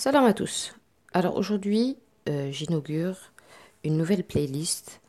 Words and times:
Salam 0.00 0.24
à 0.24 0.32
tous. 0.32 0.74
Alors 1.12 1.36
aujourd'hui, 1.36 1.98
euh, 2.26 2.50
j'inaugure 2.50 3.18
une 3.84 3.98
nouvelle 3.98 4.24
playlist 4.24 5.02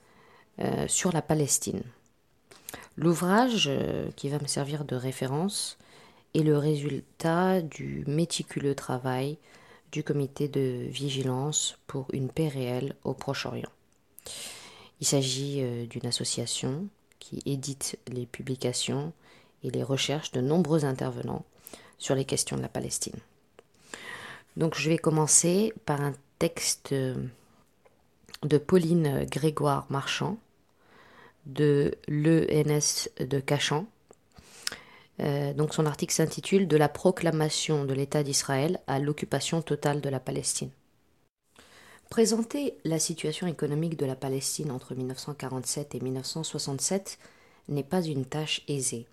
euh, 0.60 0.86
sur 0.90 1.14
la 1.14 1.22
Palestine. 1.22 1.84
L'ouvrage 2.98 3.70
euh, 3.72 4.10
qui 4.18 4.28
va 4.28 4.38
me 4.40 4.48
servir 4.48 4.84
de 4.84 4.98
référence 4.98 5.78
est 6.36 6.44
le 6.44 6.58
résultat 6.58 7.62
du 7.62 8.04
méticuleux 8.06 8.76
travail 8.76 9.38
du 9.94 10.04
comité 10.04 10.50
de 10.50 10.84
vigilance 10.90 11.78
pour 11.88 12.08
une 12.12 12.28
paix 12.28 12.50
réelle 12.50 12.94
au 13.06 13.14
Proche-Orient. 13.14 13.72
Il 15.00 15.08
s'agit 15.08 15.64
d'une 15.88 16.06
association 16.06 16.90
qui 17.20 17.42
édite 17.46 17.98
les 18.10 18.26
publications 18.26 19.14
et 19.64 19.72
les 19.72 19.84
recherches 19.84 20.34
de 20.34 20.42
nombreux 20.42 20.84
intervenants 20.84 21.46
sur 21.98 22.14
les 22.14 22.26
questions 22.26 22.58
de 22.58 22.62
la 22.62 22.68
Palestine. 22.68 23.22
Donc 24.58 24.76
je 24.78 24.90
vais 24.90 24.98
commencer 24.98 25.74
par 25.86 26.02
un 26.02 26.14
texte 26.40 26.94
de 26.94 28.58
Pauline 28.58 29.26
Grégoire 29.26 29.86
Marchand 29.90 30.38
de 31.46 31.96
l'ENS 32.08 33.10
de 33.20 33.40
Cachan. 33.40 33.86
Euh, 35.20 35.54
donc 35.54 35.74
son 35.74 35.86
article 35.86 36.14
s'intitule 36.14 36.68
De 36.68 36.78
la 36.78 36.90
proclamation 36.90 37.86
de 37.86 37.94
l'État 37.94 38.24
d'Israël 38.24 38.80
à 38.88 39.00
l'occupation 39.00 39.62
totale 39.62 40.02
de 40.02 40.10
la 40.10 40.20
Palestine. 40.20 40.72
Présenter 42.10 42.76
la 42.84 43.00
situation 43.00 43.48
économique 43.48 43.98
de 43.98 44.06
la 44.06 44.16
Palestine 44.16 44.72
entre 44.72 44.96
1947 44.96 45.96
et 45.96 46.00
1967 46.02 47.20
n'est 47.70 47.84
pas 47.84 48.02
une 48.02 48.26
tâche 48.26 48.64
aisée. 48.68 49.08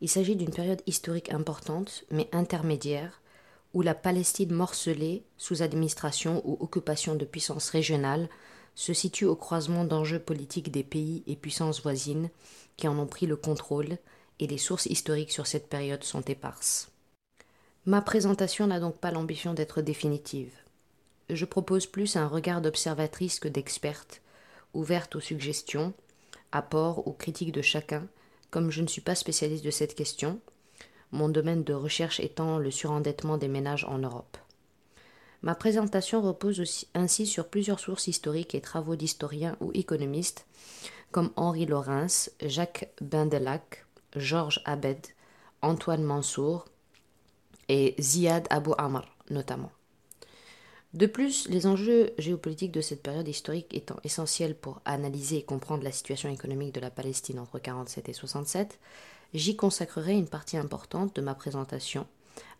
Il 0.00 0.08
s'agit 0.08 0.36
d'une 0.36 0.50
période 0.50 0.82
historique 0.86 1.32
importante, 1.32 2.04
mais 2.10 2.28
intermédiaire, 2.32 3.20
où 3.74 3.82
la 3.82 3.94
Palestine 3.94 4.52
morcelée, 4.52 5.22
sous 5.36 5.62
administration 5.62 6.42
ou 6.44 6.56
occupation 6.60 7.14
de 7.14 7.24
puissances 7.24 7.70
régionales, 7.70 8.28
se 8.74 8.92
situe 8.92 9.24
au 9.24 9.36
croisement 9.36 9.84
d'enjeux 9.84 10.20
politiques 10.20 10.70
des 10.70 10.84
pays 10.84 11.22
et 11.26 11.36
puissances 11.36 11.82
voisines 11.82 12.30
qui 12.76 12.88
en 12.88 12.98
ont 12.98 13.06
pris 13.06 13.26
le 13.26 13.36
contrôle, 13.36 13.98
et 14.38 14.46
les 14.46 14.56
sources 14.56 14.86
historiques 14.86 15.32
sur 15.32 15.46
cette 15.46 15.68
période 15.68 16.04
sont 16.04 16.22
éparses. 16.22 16.90
Ma 17.86 18.00
présentation 18.00 18.68
n'a 18.68 18.80
donc 18.80 18.98
pas 18.98 19.10
l'ambition 19.10 19.52
d'être 19.52 19.82
définitive. 19.82 20.52
Je 21.28 21.44
propose 21.44 21.86
plus 21.86 22.16
un 22.16 22.28
regard 22.28 22.60
d'observatrice 22.60 23.40
que 23.40 23.48
d'experte, 23.48 24.22
ouverte 24.74 25.16
aux 25.16 25.20
suggestions, 25.20 25.92
apports 26.52 27.06
ou 27.08 27.12
critiques 27.12 27.52
de 27.52 27.62
chacun, 27.62 28.06
comme 28.50 28.70
je 28.70 28.80
ne 28.80 28.86
suis 28.86 29.00
pas 29.00 29.14
spécialiste 29.14 29.64
de 29.64 29.70
cette 29.70 29.94
question, 29.94 30.40
mon 31.12 31.28
domaine 31.28 31.64
de 31.64 31.74
recherche 31.74 32.20
étant 32.20 32.58
le 32.58 32.70
surendettement 32.70 33.38
des 33.38 33.48
ménages 33.48 33.84
en 33.84 33.98
Europe. 33.98 34.36
Ma 35.42 35.54
présentation 35.54 36.20
repose 36.20 36.60
aussi, 36.60 36.88
ainsi 36.94 37.26
sur 37.26 37.48
plusieurs 37.48 37.80
sources 37.80 38.08
historiques 38.08 38.54
et 38.54 38.60
travaux 38.60 38.96
d'historiens 38.96 39.56
ou 39.60 39.70
économistes 39.74 40.46
comme 41.10 41.30
Henri 41.36 41.64
Laurens, 41.64 42.30
Jacques 42.42 42.90
Bindelac, 43.00 43.86
Georges 44.16 44.60
Abed, 44.64 44.98
Antoine 45.62 46.02
Mansour 46.02 46.66
et 47.68 47.94
Ziad 48.00 48.46
Abou 48.50 48.74
Amr 48.78 49.02
notamment. 49.30 49.70
De 50.94 51.06
plus, 51.06 51.48
les 51.48 51.66
enjeux 51.66 52.12
géopolitiques 52.16 52.72
de 52.72 52.80
cette 52.80 53.02
période 53.02 53.28
historique 53.28 53.74
étant 53.74 53.98
essentiels 54.04 54.54
pour 54.54 54.80
analyser 54.86 55.36
et 55.36 55.42
comprendre 55.42 55.84
la 55.84 55.92
situation 55.92 56.30
économique 56.30 56.74
de 56.74 56.80
la 56.80 56.90
Palestine 56.90 57.38
entre 57.38 57.56
1947 57.56 58.08
et 58.08 58.12
1967, 58.12 58.78
j'y 59.34 59.56
consacrerai 59.56 60.14
une 60.14 60.28
partie 60.28 60.56
importante 60.56 61.14
de 61.16 61.20
ma 61.20 61.34
présentation 61.34 62.06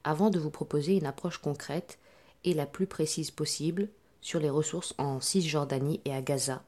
avant 0.04 0.30
de 0.30 0.38
vous 0.38 0.50
proposer 0.50 0.96
une 0.96 1.06
approche 1.06 1.38
concrète 1.38 1.98
et 2.44 2.54
la 2.54 2.66
plus 2.66 2.86
précise 2.86 3.30
possible 3.30 3.88
sur 4.20 4.40
les 4.40 4.50
ressources 4.50 4.94
en 4.98 5.20
Cisjordanie 5.20 6.00
et 6.04 6.14
à 6.14 6.22
Gaza, 6.22 6.62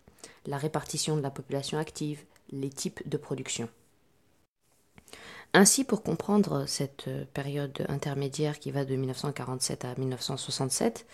la 0.47 0.59
répartition 0.59 1.17
de 1.17 1.23
la 1.23 1.31
population 1.31 1.79
active, 1.79 2.23
les 2.51 2.71
types 2.71 3.09
de 3.09 3.17
production. 3.17 3.69
Ainsi, 5.53 5.83
pour 5.83 6.03
comprendre 6.03 6.65
cette 6.67 7.09
période 7.33 7.85
intermédiaire 7.89 8.61
qui 8.61 8.71
va 8.71 8.85
de 8.85 8.95
1947 8.95 9.85
à 9.85 9.95
1967, 9.97 11.07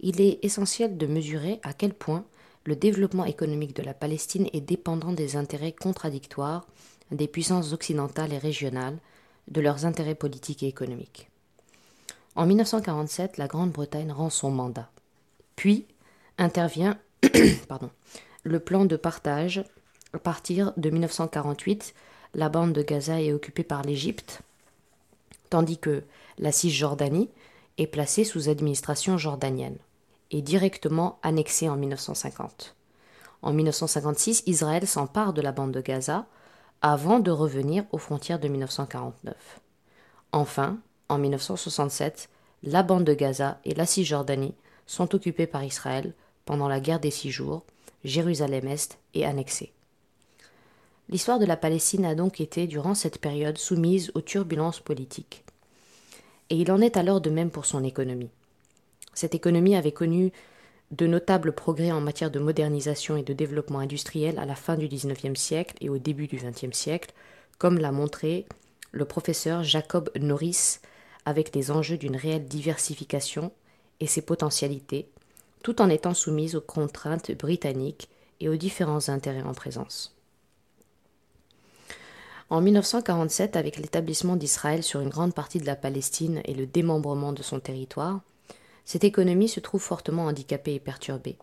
il 0.00 0.20
est 0.20 0.38
essentiel 0.42 0.96
de 0.96 1.06
mesurer 1.06 1.60
à 1.62 1.74
quel 1.74 1.92
point 1.92 2.24
le 2.64 2.74
développement 2.74 3.24
économique 3.24 3.76
de 3.76 3.82
la 3.82 3.94
Palestine 3.94 4.48
est 4.52 4.60
dépendant 4.60 5.12
des 5.12 5.36
intérêts 5.36 5.72
contradictoires 5.72 6.66
des 7.10 7.28
puissances 7.28 7.72
occidentales 7.72 8.32
et 8.32 8.38
régionales, 8.38 8.98
de 9.48 9.60
leurs 9.60 9.84
intérêts 9.84 10.14
politiques 10.14 10.62
et 10.62 10.68
économiques. 10.68 11.30
En 12.34 12.46
1947, 12.46 13.38
la 13.38 13.46
Grande-Bretagne 13.46 14.12
rend 14.12 14.30
son 14.30 14.50
mandat. 14.50 14.90
Puis 15.54 15.86
intervient 16.38 16.98
le 18.42 18.60
plan 18.60 18.84
de 18.84 18.96
partage. 18.96 19.64
À 20.12 20.18
partir 20.18 20.72
de 20.76 20.90
1948, 20.90 21.94
la 22.34 22.48
bande 22.48 22.72
de 22.72 22.82
Gaza 22.82 23.20
est 23.20 23.32
occupée 23.32 23.64
par 23.64 23.82
l'Égypte, 23.82 24.42
tandis 25.50 25.78
que 25.78 26.04
la 26.38 26.52
Cisjordanie 26.52 27.30
est 27.78 27.86
placée 27.86 28.24
sous 28.24 28.48
administration 28.48 29.16
jordanienne 29.18 29.78
et 30.30 30.42
directement 30.42 31.18
annexée 31.22 31.68
en 31.68 31.76
1950. 31.76 32.74
En 33.42 33.52
1956, 33.52 34.42
Israël 34.46 34.86
s'empare 34.86 35.32
de 35.32 35.42
la 35.42 35.52
bande 35.52 35.72
de 35.72 35.80
Gaza 35.80 36.26
avant 36.82 37.20
de 37.20 37.30
revenir 37.30 37.84
aux 37.92 37.98
frontières 37.98 38.38
de 38.38 38.48
1949. 38.48 39.60
Enfin, 40.32 40.78
en 41.08 41.18
1967, 41.18 42.28
la 42.62 42.82
bande 42.82 43.04
de 43.04 43.14
Gaza 43.14 43.58
et 43.64 43.74
la 43.74 43.86
Cisjordanie 43.86 44.54
sont 44.86 45.14
occupées 45.14 45.46
par 45.46 45.64
Israël 45.64 46.12
pendant 46.44 46.68
la 46.68 46.80
guerre 46.80 47.00
des 47.00 47.10
six 47.10 47.30
jours, 47.30 47.64
Jérusalem-Est 48.04 48.98
est 49.14 49.24
annexée. 49.24 49.72
L'histoire 51.08 51.38
de 51.38 51.44
la 51.44 51.56
Palestine 51.56 52.04
a 52.04 52.14
donc 52.14 52.40
été, 52.40 52.66
durant 52.66 52.94
cette 52.94 53.20
période, 53.20 53.58
soumise 53.58 54.10
aux 54.14 54.20
turbulences 54.20 54.80
politiques. 54.80 55.44
Et 56.50 56.56
il 56.56 56.70
en 56.70 56.80
est 56.80 56.96
alors 56.96 57.20
de 57.20 57.30
même 57.30 57.50
pour 57.50 57.66
son 57.66 57.84
économie. 57.84 58.30
Cette 59.14 59.34
économie 59.34 59.76
avait 59.76 59.92
connu 59.92 60.32
de 60.90 61.06
notables 61.06 61.52
progrès 61.52 61.92
en 61.92 62.00
matière 62.00 62.30
de 62.30 62.38
modernisation 62.38 63.16
et 63.16 63.22
de 63.22 63.32
développement 63.32 63.80
industriel 63.80 64.38
à 64.38 64.44
la 64.44 64.54
fin 64.54 64.76
du 64.76 64.88
XIXe 64.88 65.38
siècle 65.38 65.74
et 65.80 65.88
au 65.88 65.98
début 65.98 66.26
du 66.26 66.36
XXe 66.36 66.76
siècle, 66.76 67.12
comme 67.58 67.78
l'a 67.78 67.92
montré 67.92 68.46
le 68.92 69.04
professeur 69.04 69.62
Jacob 69.62 70.10
Norris 70.18 70.78
avec 71.24 71.54
les 71.54 71.70
enjeux 71.70 71.98
d'une 71.98 72.16
réelle 72.16 72.46
diversification 72.46 73.50
et 74.00 74.06
ses 74.06 74.22
potentialités, 74.22 75.08
tout 75.62 75.82
en 75.82 75.88
étant 75.88 76.14
soumise 76.14 76.54
aux 76.54 76.60
contraintes 76.60 77.32
britanniques 77.32 78.08
et 78.40 78.48
aux 78.48 78.56
différents 78.56 79.08
intérêts 79.08 79.42
en 79.42 79.54
présence. 79.54 80.14
En 82.48 82.60
1947, 82.60 83.56
avec 83.56 83.76
l'établissement 83.76 84.36
d'Israël 84.36 84.84
sur 84.84 85.00
une 85.00 85.08
grande 85.08 85.34
partie 85.34 85.58
de 85.58 85.66
la 85.66 85.74
Palestine 85.74 86.42
et 86.44 86.54
le 86.54 86.66
démembrement 86.66 87.32
de 87.32 87.42
son 87.42 87.58
territoire, 87.58 88.20
cette 88.86 89.04
économie 89.04 89.48
se 89.48 89.58
trouve 89.58 89.82
fortement 89.82 90.26
handicapée 90.26 90.74
et 90.74 90.80
perturbée. 90.80 91.36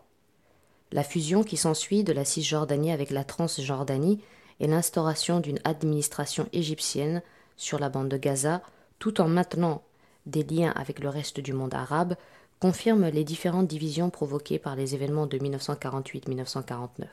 La 0.92 1.04
fusion 1.04 1.44
qui 1.44 1.58
s'ensuit 1.58 2.02
de 2.02 2.12
la 2.12 2.24
Cisjordanie 2.24 2.90
avec 2.90 3.10
la 3.10 3.22
Transjordanie 3.22 4.20
et 4.60 4.66
l'instauration 4.66 5.40
d'une 5.40 5.60
administration 5.64 6.48
égyptienne 6.54 7.22
sur 7.58 7.78
la 7.78 7.90
bande 7.90 8.08
de 8.08 8.16
Gaza, 8.16 8.62
tout 8.98 9.20
en 9.20 9.28
maintenant 9.28 9.82
des 10.24 10.42
liens 10.42 10.72
avec 10.74 11.00
le 11.00 11.10
reste 11.10 11.38
du 11.38 11.52
monde 11.52 11.74
arabe, 11.74 12.16
confirme 12.60 13.08
les 13.08 13.24
différentes 13.24 13.68
divisions 13.68 14.08
provoquées 14.08 14.58
par 14.58 14.74
les 14.74 14.94
événements 14.94 15.26
de 15.26 15.36
1948-1949. 15.36 17.04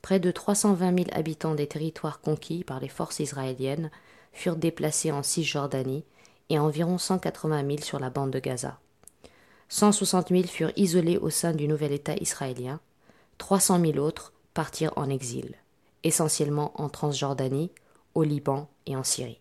Près 0.00 0.20
de 0.20 0.30
320 0.30 1.04
000 1.04 1.10
habitants 1.12 1.54
des 1.54 1.66
territoires 1.66 2.22
conquis 2.22 2.64
par 2.64 2.80
les 2.80 2.88
forces 2.88 3.20
israéliennes 3.20 3.90
furent 4.32 4.56
déplacés 4.56 5.12
en 5.12 5.22
Cisjordanie 5.22 6.04
et 6.48 6.58
environ 6.58 6.96
180 6.96 7.66
000 7.66 7.82
sur 7.82 8.00
la 8.00 8.08
bande 8.08 8.30
de 8.30 8.38
Gaza. 8.38 8.78
160 9.72 10.28
000 10.28 10.42
furent 10.48 10.72
isolés 10.76 11.16
au 11.16 11.30
sein 11.30 11.54
du 11.54 11.66
nouvel 11.66 11.92
État 11.92 12.14
israélien, 12.16 12.78
300 13.38 13.80
000 13.80 13.96
autres 13.96 14.34
partirent 14.52 14.92
en 14.96 15.08
exil, 15.08 15.54
essentiellement 16.04 16.78
en 16.78 16.90
Transjordanie, 16.90 17.70
au 18.14 18.22
Liban 18.22 18.68
et 18.84 18.96
en 18.96 19.02
Syrie. 19.02 19.40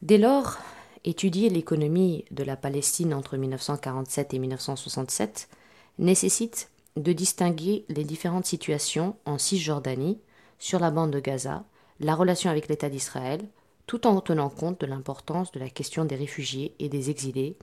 Dès 0.00 0.16
lors, 0.16 0.56
étudier 1.04 1.50
l'économie 1.50 2.24
de 2.30 2.42
la 2.42 2.56
Palestine 2.56 3.12
entre 3.12 3.36
1947 3.36 4.32
et 4.32 4.38
1967 4.38 5.50
nécessite 5.98 6.70
de 6.96 7.12
distinguer 7.12 7.84
les 7.90 8.04
différentes 8.04 8.46
situations 8.46 9.16
en 9.26 9.36
Cisjordanie, 9.36 10.22
sur 10.58 10.78
la 10.78 10.90
bande 10.90 11.10
de 11.10 11.20
Gaza, 11.20 11.66
la 12.00 12.14
relation 12.14 12.48
avec 12.48 12.68
l'État 12.68 12.88
d'Israël, 12.88 13.42
tout 13.86 14.06
en 14.06 14.18
tenant 14.22 14.48
compte 14.48 14.80
de 14.80 14.86
l'importance 14.86 15.52
de 15.52 15.60
la 15.60 15.68
question 15.68 16.06
des 16.06 16.16
réfugiés 16.16 16.74
et 16.78 16.88
des 16.88 17.10
exilés, 17.10 17.58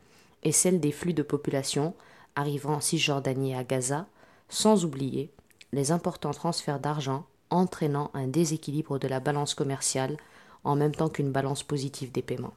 et 0.46 0.54
celle 0.54 0.80
des 0.80 0.94
flux 0.94 1.14
de 1.14 1.24
population 1.24 1.94
arrivant 2.36 2.76
en 2.76 2.80
Cisjordanie 2.80 3.52
et 3.52 3.56
à 3.56 3.64
Gaza, 3.64 4.08
sans 4.48 4.86
oublier 4.86 5.32
les 5.74 5.92
importants 5.92 6.32
transferts 6.32 6.80
d'argent 6.80 7.26
entraînant 7.50 8.12
un 8.14 8.28
déséquilibre 8.28 9.00
de 9.00 9.08
la 9.08 9.20
balance 9.20 9.54
commerciale 9.54 10.18
en 10.64 10.76
même 10.76 10.96
temps 10.96 11.10
qu'une 11.10 11.32
balance 11.32 11.64
positive 11.64 12.12
des 12.12 12.22
paiements. 12.22 12.54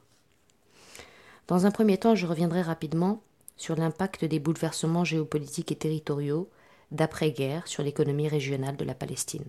Dans 1.47 1.67
un 1.67 1.71
premier 1.71 1.99
temps, 1.99 2.15
je 2.15 2.27
reviendrai 2.27 2.63
rapidement 2.63 3.23
sur 3.57 3.75
l'impact 3.75 4.25
des 4.25 4.39
bouleversements 4.39 5.05
géopolitiques 5.05 5.73
et 5.73 5.77
territoriaux 5.77 6.49
d'après-guerre 6.91 7.67
sur 7.67 7.83
l'économie 7.83 8.29
régionale 8.29 8.77
de 8.77 8.85
la 8.85 8.95
Palestine. 8.95 9.45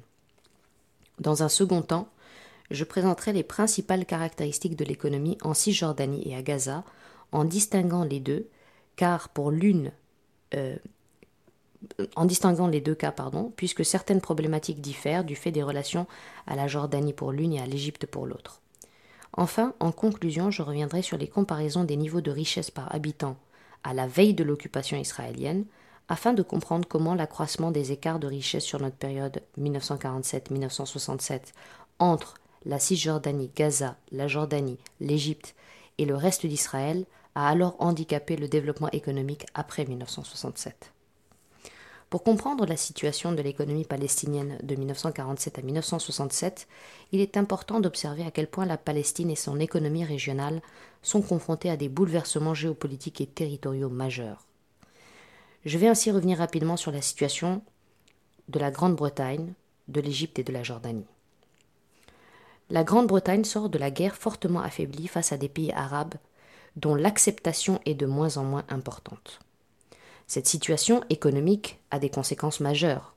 Dans 1.19 1.43
un 1.43 1.49
second 1.49 1.81
temps, 1.81 2.09
je 2.71 2.83
présenterai 2.83 3.33
les 3.33 3.43
principales 3.43 4.05
caractéristiques 4.05 4.75
de 4.75 4.85
l'économie 4.85 5.37
en 5.41 5.53
Cisjordanie 5.53 6.23
et 6.29 6.35
à 6.35 6.41
Gaza, 6.41 6.83
en 7.31 7.43
distinguant 7.43 8.03
les 8.03 8.19
deux, 8.19 8.47
car 8.95 9.29
pour 9.29 9.51
l'une, 9.51 9.91
euh, 10.55 10.75
en 12.15 12.25
distinguant 12.25 12.67
les 12.67 12.81
deux 12.81 12.95
cas, 12.95 13.11
pardon, 13.11 13.53
puisque 13.55 13.85
certaines 13.85 14.21
problématiques 14.21 14.81
diffèrent 14.81 15.23
du 15.23 15.35
fait 15.35 15.51
des 15.51 15.63
relations 15.63 16.07
à 16.47 16.55
la 16.55 16.67
Jordanie 16.67 17.13
pour 17.13 17.31
l'une 17.31 17.53
et 17.53 17.61
à 17.61 17.65
l'Égypte 17.65 18.05
pour 18.05 18.25
l'autre. 18.25 18.61
Enfin, 19.33 19.73
en 19.79 19.91
conclusion, 19.91 20.51
je 20.51 20.61
reviendrai 20.61 21.01
sur 21.01 21.17
les 21.17 21.27
comparaisons 21.27 21.83
des 21.83 21.97
niveaux 21.97 22.21
de 22.21 22.31
richesse 22.31 22.71
par 22.71 22.93
habitant 22.93 23.37
à 23.83 23.93
la 23.93 24.07
veille 24.07 24.33
de 24.33 24.43
l'occupation 24.43 24.97
israélienne, 24.97 25.65
afin 26.09 26.33
de 26.33 26.41
comprendre 26.41 26.87
comment 26.87 27.13
l'accroissement 27.13 27.71
des 27.71 27.91
écarts 27.91 28.19
de 28.19 28.27
richesse 28.27 28.65
sur 28.65 28.81
notre 28.81 28.95
période 28.95 29.41
1947-1967 29.59 31.53
entre 31.99 32.33
la 32.65 32.79
Cisjordanie, 32.79 33.51
Gaza, 33.55 33.95
la 34.11 34.27
Jordanie, 34.27 34.79
l'Égypte 34.99 35.55
et 35.97 36.05
le 36.05 36.15
reste 36.15 36.45
d'Israël 36.45 37.05
a 37.39 37.47
alors 37.47 37.77
handicapé 37.79 38.35
le 38.35 38.49
développement 38.49 38.89
économique 38.91 39.45
après 39.53 39.85
1967. 39.85 40.91
Pour 42.09 42.23
comprendre 42.23 42.65
la 42.65 42.75
situation 42.75 43.31
de 43.31 43.41
l'économie 43.41 43.85
palestinienne 43.85 44.57
de 44.61 44.75
1947 44.75 45.59
à 45.59 45.61
1967, 45.61 46.67
il 47.13 47.21
est 47.21 47.37
important 47.37 47.79
d'observer 47.79 48.25
à 48.25 48.31
quel 48.31 48.47
point 48.47 48.65
la 48.65 48.77
Palestine 48.77 49.29
et 49.29 49.35
son 49.35 49.59
économie 49.59 50.03
régionale 50.03 50.61
sont 51.01 51.21
confrontées 51.21 51.69
à 51.69 51.77
des 51.77 51.87
bouleversements 51.87 52.55
géopolitiques 52.55 53.21
et 53.21 53.27
territoriaux 53.27 53.89
majeurs. 53.89 54.45
Je 55.63 55.77
vais 55.77 55.87
ainsi 55.87 56.11
revenir 56.11 56.39
rapidement 56.39 56.77
sur 56.77 56.91
la 56.91 57.01
situation 57.01 57.61
de 58.49 58.59
la 58.59 58.71
Grande-Bretagne, 58.71 59.53
de 59.87 60.01
l'Égypte 60.01 60.39
et 60.39 60.43
de 60.43 60.51
la 60.51 60.63
Jordanie. 60.63 61.07
La 62.69 62.83
Grande-Bretagne 62.83 63.45
sort 63.45 63.69
de 63.69 63.77
la 63.77 63.91
guerre 63.91 64.15
fortement 64.15 64.61
affaiblie 64.61 65.07
face 65.07 65.31
à 65.31 65.37
des 65.37 65.49
pays 65.49 65.71
arabes 65.71 66.15
dont 66.75 66.95
l'acceptation 66.95 67.79
est 67.85 67.95
de 67.95 68.05
moins 68.05 68.37
en 68.37 68.43
moins 68.43 68.65
importante. 68.69 69.39
Cette 70.27 70.47
situation 70.47 71.03
économique 71.09 71.79
a 71.91 71.99
des 71.99 72.09
conséquences 72.09 72.59
majeures. 72.59 73.15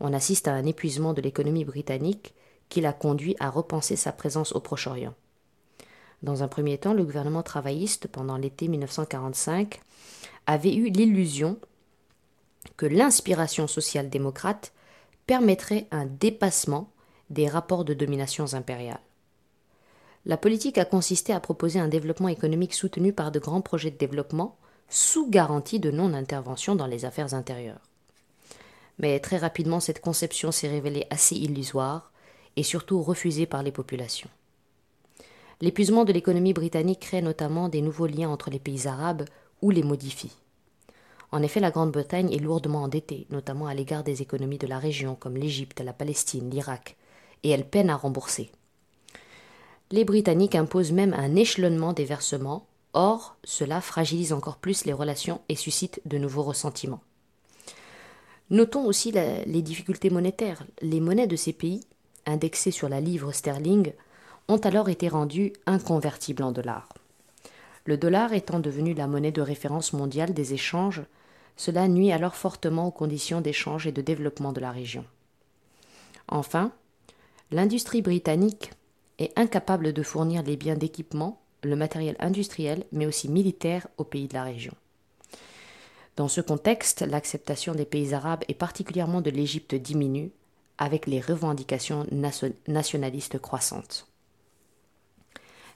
On 0.00 0.12
assiste 0.12 0.48
à 0.48 0.52
un 0.52 0.66
épuisement 0.66 1.14
de 1.14 1.22
l'économie 1.22 1.64
britannique 1.64 2.34
qui 2.68 2.80
l'a 2.80 2.92
conduit 2.92 3.36
à 3.38 3.50
repenser 3.50 3.96
sa 3.96 4.12
présence 4.12 4.52
au 4.52 4.60
Proche-Orient. 4.60 5.14
Dans 6.22 6.42
un 6.42 6.48
premier 6.48 6.78
temps, 6.78 6.94
le 6.94 7.04
gouvernement 7.04 7.42
travailliste, 7.42 8.06
pendant 8.06 8.36
l'été 8.36 8.68
1945, 8.68 9.80
avait 10.46 10.74
eu 10.74 10.88
l'illusion 10.90 11.58
que 12.76 12.86
l'inspiration 12.86 13.66
social-démocrate 13.66 14.72
permettrait 15.26 15.86
un 15.90 16.06
dépassement 16.06 16.90
des 17.30 17.48
rapports 17.48 17.84
de 17.84 17.94
domination 17.94 18.54
impériales. 18.54 19.00
La 20.24 20.36
politique 20.36 20.78
a 20.78 20.84
consisté 20.84 21.32
à 21.32 21.40
proposer 21.40 21.80
un 21.80 21.88
développement 21.88 22.28
économique 22.28 22.74
soutenu 22.74 23.12
par 23.12 23.32
de 23.32 23.40
grands 23.40 23.60
projets 23.60 23.90
de 23.90 23.96
développement 23.96 24.56
sous 24.88 25.28
garantie 25.28 25.80
de 25.80 25.90
non-intervention 25.90 26.76
dans 26.76 26.86
les 26.86 27.04
affaires 27.04 27.34
intérieures. 27.34 27.80
Mais 28.98 29.18
très 29.18 29.38
rapidement, 29.38 29.80
cette 29.80 30.00
conception 30.00 30.52
s'est 30.52 30.68
révélée 30.68 31.06
assez 31.10 31.34
illusoire 31.34 32.12
et 32.56 32.62
surtout 32.62 33.02
refusée 33.02 33.46
par 33.46 33.62
les 33.62 33.72
populations. 33.72 34.28
L'épuisement 35.60 36.04
de 36.04 36.12
l'économie 36.12 36.52
britannique 36.52 37.00
crée 37.00 37.22
notamment 37.22 37.68
des 37.68 37.82
nouveaux 37.82 38.06
liens 38.06 38.28
entre 38.28 38.50
les 38.50 38.58
pays 38.58 38.86
arabes 38.86 39.24
ou 39.60 39.70
les 39.70 39.82
modifie. 39.82 40.36
En 41.32 41.42
effet, 41.42 41.60
la 41.60 41.70
Grande-Bretagne 41.70 42.32
est 42.32 42.38
lourdement 42.38 42.82
endettée, 42.82 43.26
notamment 43.30 43.66
à 43.66 43.74
l'égard 43.74 44.04
des 44.04 44.22
économies 44.22 44.58
de 44.58 44.66
la 44.66 44.78
région 44.78 45.14
comme 45.14 45.36
l'Égypte, 45.36 45.80
la 45.80 45.94
Palestine, 45.94 46.50
l'Irak, 46.50 46.96
et 47.42 47.50
elle 47.50 47.66
peine 47.66 47.90
à 47.90 47.96
rembourser. 47.96 48.50
Les 49.92 50.04
Britanniques 50.04 50.54
imposent 50.54 50.92
même 50.92 51.14
un 51.14 51.36
échelonnement 51.36 51.92
des 51.92 52.06
versements 52.06 52.66
Or, 52.94 53.36
cela 53.44 53.80
fragilise 53.80 54.32
encore 54.32 54.56
plus 54.56 54.84
les 54.84 54.92
relations 54.92 55.40
et 55.48 55.56
suscite 55.56 56.00
de 56.04 56.18
nouveaux 56.18 56.42
ressentiments. 56.42 57.02
Notons 58.50 58.84
aussi 58.84 59.12
les 59.12 59.62
difficultés 59.62 60.10
monétaires. 60.10 60.64
Les 60.82 61.00
monnaies 61.00 61.26
de 61.26 61.36
ces 61.36 61.54
pays, 61.54 61.80
indexées 62.26 62.70
sur 62.70 62.90
la 62.90 63.00
livre 63.00 63.32
sterling, 63.32 63.92
ont 64.48 64.58
alors 64.58 64.90
été 64.90 65.08
rendues 65.08 65.54
inconvertibles 65.64 66.42
en 66.42 66.52
dollars. 66.52 66.88
Le 67.86 67.96
dollar 67.96 68.34
étant 68.34 68.60
devenu 68.60 68.92
la 68.92 69.06
monnaie 69.06 69.32
de 69.32 69.40
référence 69.40 69.94
mondiale 69.94 70.34
des 70.34 70.52
échanges, 70.52 71.02
cela 71.56 71.88
nuit 71.88 72.12
alors 72.12 72.34
fortement 72.34 72.88
aux 72.88 72.92
conditions 72.92 73.40
d'échange 73.40 73.86
et 73.86 73.92
de 73.92 74.02
développement 74.02 74.52
de 74.52 74.60
la 74.60 74.70
région. 74.70 75.04
Enfin, 76.28 76.72
l'industrie 77.50 78.02
britannique 78.02 78.70
est 79.18 79.38
incapable 79.38 79.92
de 79.92 80.02
fournir 80.02 80.42
les 80.42 80.56
biens 80.56 80.76
d'équipement 80.76 81.42
le 81.62 81.76
matériel 81.76 82.16
industriel, 82.18 82.84
mais 82.92 83.06
aussi 83.06 83.28
militaire 83.28 83.86
aux 83.98 84.04
pays 84.04 84.28
de 84.28 84.34
la 84.34 84.44
région. 84.44 84.74
Dans 86.16 86.28
ce 86.28 86.40
contexte, 86.40 87.02
l'acceptation 87.02 87.74
des 87.74 87.84
pays 87.84 88.14
arabes 88.14 88.44
et 88.48 88.54
particulièrement 88.54 89.20
de 89.20 89.30
l'Égypte 89.30 89.74
diminue, 89.74 90.30
avec 90.78 91.06
les 91.06 91.20
revendications 91.20 92.06
nationalistes 92.66 93.38
croissantes. 93.38 94.08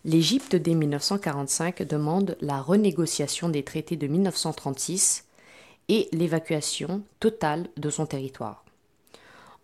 L'Égypte 0.05 0.56
dès 0.56 0.75
1945 0.75 1.83
demande 1.83 2.37
la 2.41 2.61
renégociation 2.61 3.49
des 3.49 3.62
traités 3.62 3.97
de 3.97 4.06
1936 4.06 5.25
et 5.88 6.09
l'évacuation 6.12 7.03
totale 7.21 7.69
de 7.77 7.91
son 7.91 8.06
territoire. 8.06 8.65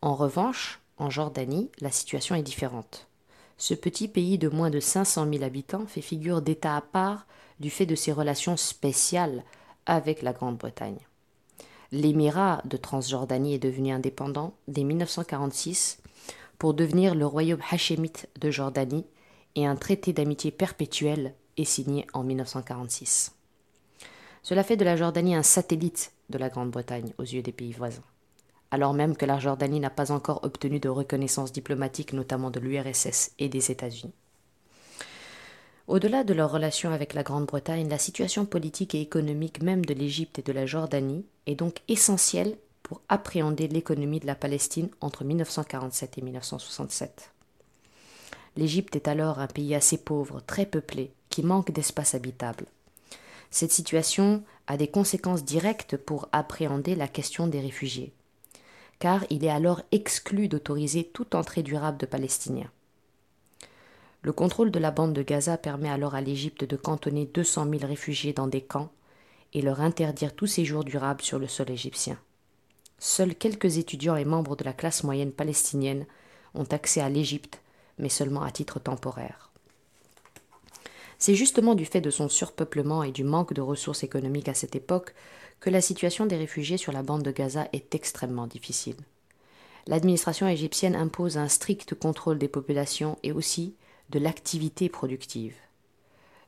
En 0.00 0.14
revanche, 0.14 0.80
en 0.96 1.10
Jordanie, 1.10 1.70
la 1.80 1.90
situation 1.90 2.34
est 2.34 2.42
différente. 2.42 3.08
Ce 3.62 3.74
petit 3.74 4.08
pays 4.08 4.38
de 4.38 4.48
moins 4.48 4.70
de 4.70 4.80
500 4.80 5.28
000 5.32 5.44
habitants 5.44 5.86
fait 5.86 6.00
figure 6.00 6.42
d'État 6.42 6.76
à 6.76 6.80
part 6.80 7.28
du 7.60 7.70
fait 7.70 7.86
de 7.86 7.94
ses 7.94 8.10
relations 8.10 8.56
spéciales 8.56 9.44
avec 9.86 10.22
la 10.22 10.32
Grande-Bretagne. 10.32 10.98
L'émirat 11.92 12.60
de 12.64 12.76
Transjordanie 12.76 13.54
est 13.54 13.60
devenu 13.60 13.92
indépendant 13.92 14.54
dès 14.66 14.82
1946 14.82 16.02
pour 16.58 16.74
devenir 16.74 17.14
le 17.14 17.24
royaume 17.24 17.62
hachémite 17.70 18.28
de 18.40 18.50
Jordanie 18.50 19.06
et 19.54 19.64
un 19.64 19.76
traité 19.76 20.12
d'amitié 20.12 20.50
perpétuel 20.50 21.32
est 21.56 21.62
signé 21.62 22.04
en 22.14 22.24
1946. 22.24 23.30
Cela 24.42 24.64
fait 24.64 24.76
de 24.76 24.84
la 24.84 24.96
Jordanie 24.96 25.36
un 25.36 25.44
satellite 25.44 26.10
de 26.30 26.38
la 26.38 26.48
Grande-Bretagne 26.48 27.12
aux 27.16 27.22
yeux 27.22 27.42
des 27.42 27.52
pays 27.52 27.70
voisins 27.70 28.02
alors 28.72 28.94
même 28.94 29.16
que 29.16 29.26
la 29.26 29.38
Jordanie 29.38 29.80
n'a 29.80 29.90
pas 29.90 30.12
encore 30.12 30.40
obtenu 30.44 30.80
de 30.80 30.88
reconnaissance 30.88 31.52
diplomatique, 31.52 32.14
notamment 32.14 32.50
de 32.50 32.58
l'URSS 32.58 33.32
et 33.38 33.50
des 33.50 33.70
États-Unis. 33.70 34.14
Au-delà 35.88 36.24
de 36.24 36.32
leur 36.32 36.50
relation 36.50 36.90
avec 36.90 37.12
la 37.12 37.22
Grande-Bretagne, 37.22 37.90
la 37.90 37.98
situation 37.98 38.46
politique 38.46 38.94
et 38.94 39.02
économique 39.02 39.62
même 39.62 39.84
de 39.84 39.92
l'Égypte 39.92 40.38
et 40.38 40.42
de 40.42 40.52
la 40.52 40.64
Jordanie 40.64 41.26
est 41.46 41.54
donc 41.54 41.80
essentielle 41.88 42.56
pour 42.82 43.02
appréhender 43.10 43.68
l'économie 43.68 44.20
de 44.20 44.26
la 44.26 44.34
Palestine 44.34 44.88
entre 45.02 45.22
1947 45.22 46.16
et 46.16 46.22
1967. 46.22 47.30
L'Égypte 48.56 48.96
est 48.96 49.06
alors 49.06 49.38
un 49.38 49.48
pays 49.48 49.74
assez 49.74 49.98
pauvre, 49.98 50.40
très 50.46 50.64
peuplé, 50.64 51.12
qui 51.28 51.42
manque 51.42 51.72
d'espace 51.72 52.14
habitable. 52.14 52.64
Cette 53.50 53.72
situation 53.72 54.42
a 54.66 54.78
des 54.78 54.88
conséquences 54.88 55.44
directes 55.44 55.98
pour 55.98 56.30
appréhender 56.32 56.94
la 56.94 57.08
question 57.08 57.46
des 57.46 57.60
réfugiés 57.60 58.14
car 59.02 59.24
il 59.30 59.44
est 59.44 59.50
alors 59.50 59.82
exclu 59.90 60.46
d'autoriser 60.46 61.02
toute 61.02 61.34
entrée 61.34 61.64
durable 61.64 61.98
de 61.98 62.06
Palestiniens. 62.06 62.70
Le 64.22 64.32
contrôle 64.32 64.70
de 64.70 64.78
la 64.78 64.92
bande 64.92 65.12
de 65.12 65.22
Gaza 65.22 65.56
permet 65.56 65.90
alors 65.90 66.14
à 66.14 66.20
l'Égypte 66.20 66.62
de 66.64 66.76
cantonner 66.76 67.26
200 67.26 67.68
000 67.68 67.84
réfugiés 67.84 68.32
dans 68.32 68.46
des 68.46 68.60
camps 68.60 68.92
et 69.54 69.60
leur 69.60 69.80
interdire 69.80 70.36
tout 70.36 70.46
séjour 70.46 70.84
durable 70.84 71.20
sur 71.20 71.40
le 71.40 71.48
sol 71.48 71.68
égyptien. 71.72 72.16
Seuls 73.00 73.34
quelques 73.34 73.76
étudiants 73.76 74.14
et 74.14 74.24
membres 74.24 74.54
de 74.54 74.62
la 74.62 74.72
classe 74.72 75.02
moyenne 75.02 75.32
palestinienne 75.32 76.06
ont 76.54 76.68
accès 76.70 77.00
à 77.00 77.08
l'Égypte, 77.08 77.60
mais 77.98 78.08
seulement 78.08 78.42
à 78.42 78.52
titre 78.52 78.78
temporaire. 78.78 79.50
C'est 81.18 81.34
justement 81.34 81.74
du 81.74 81.86
fait 81.86 82.00
de 82.00 82.10
son 82.10 82.28
surpeuplement 82.28 83.02
et 83.02 83.10
du 83.10 83.24
manque 83.24 83.52
de 83.52 83.60
ressources 83.62 84.04
économiques 84.04 84.48
à 84.48 84.54
cette 84.54 84.76
époque 84.76 85.12
que 85.62 85.70
la 85.70 85.80
situation 85.80 86.26
des 86.26 86.36
réfugiés 86.36 86.76
sur 86.76 86.90
la 86.90 87.04
bande 87.04 87.22
de 87.22 87.30
Gaza 87.30 87.68
est 87.72 87.94
extrêmement 87.94 88.48
difficile. 88.48 88.96
L'administration 89.86 90.48
égyptienne 90.48 90.96
impose 90.96 91.38
un 91.38 91.46
strict 91.46 91.94
contrôle 91.94 92.38
des 92.38 92.48
populations 92.48 93.16
et 93.22 93.30
aussi 93.30 93.76
de 94.10 94.18
l'activité 94.18 94.88
productive. 94.88 95.54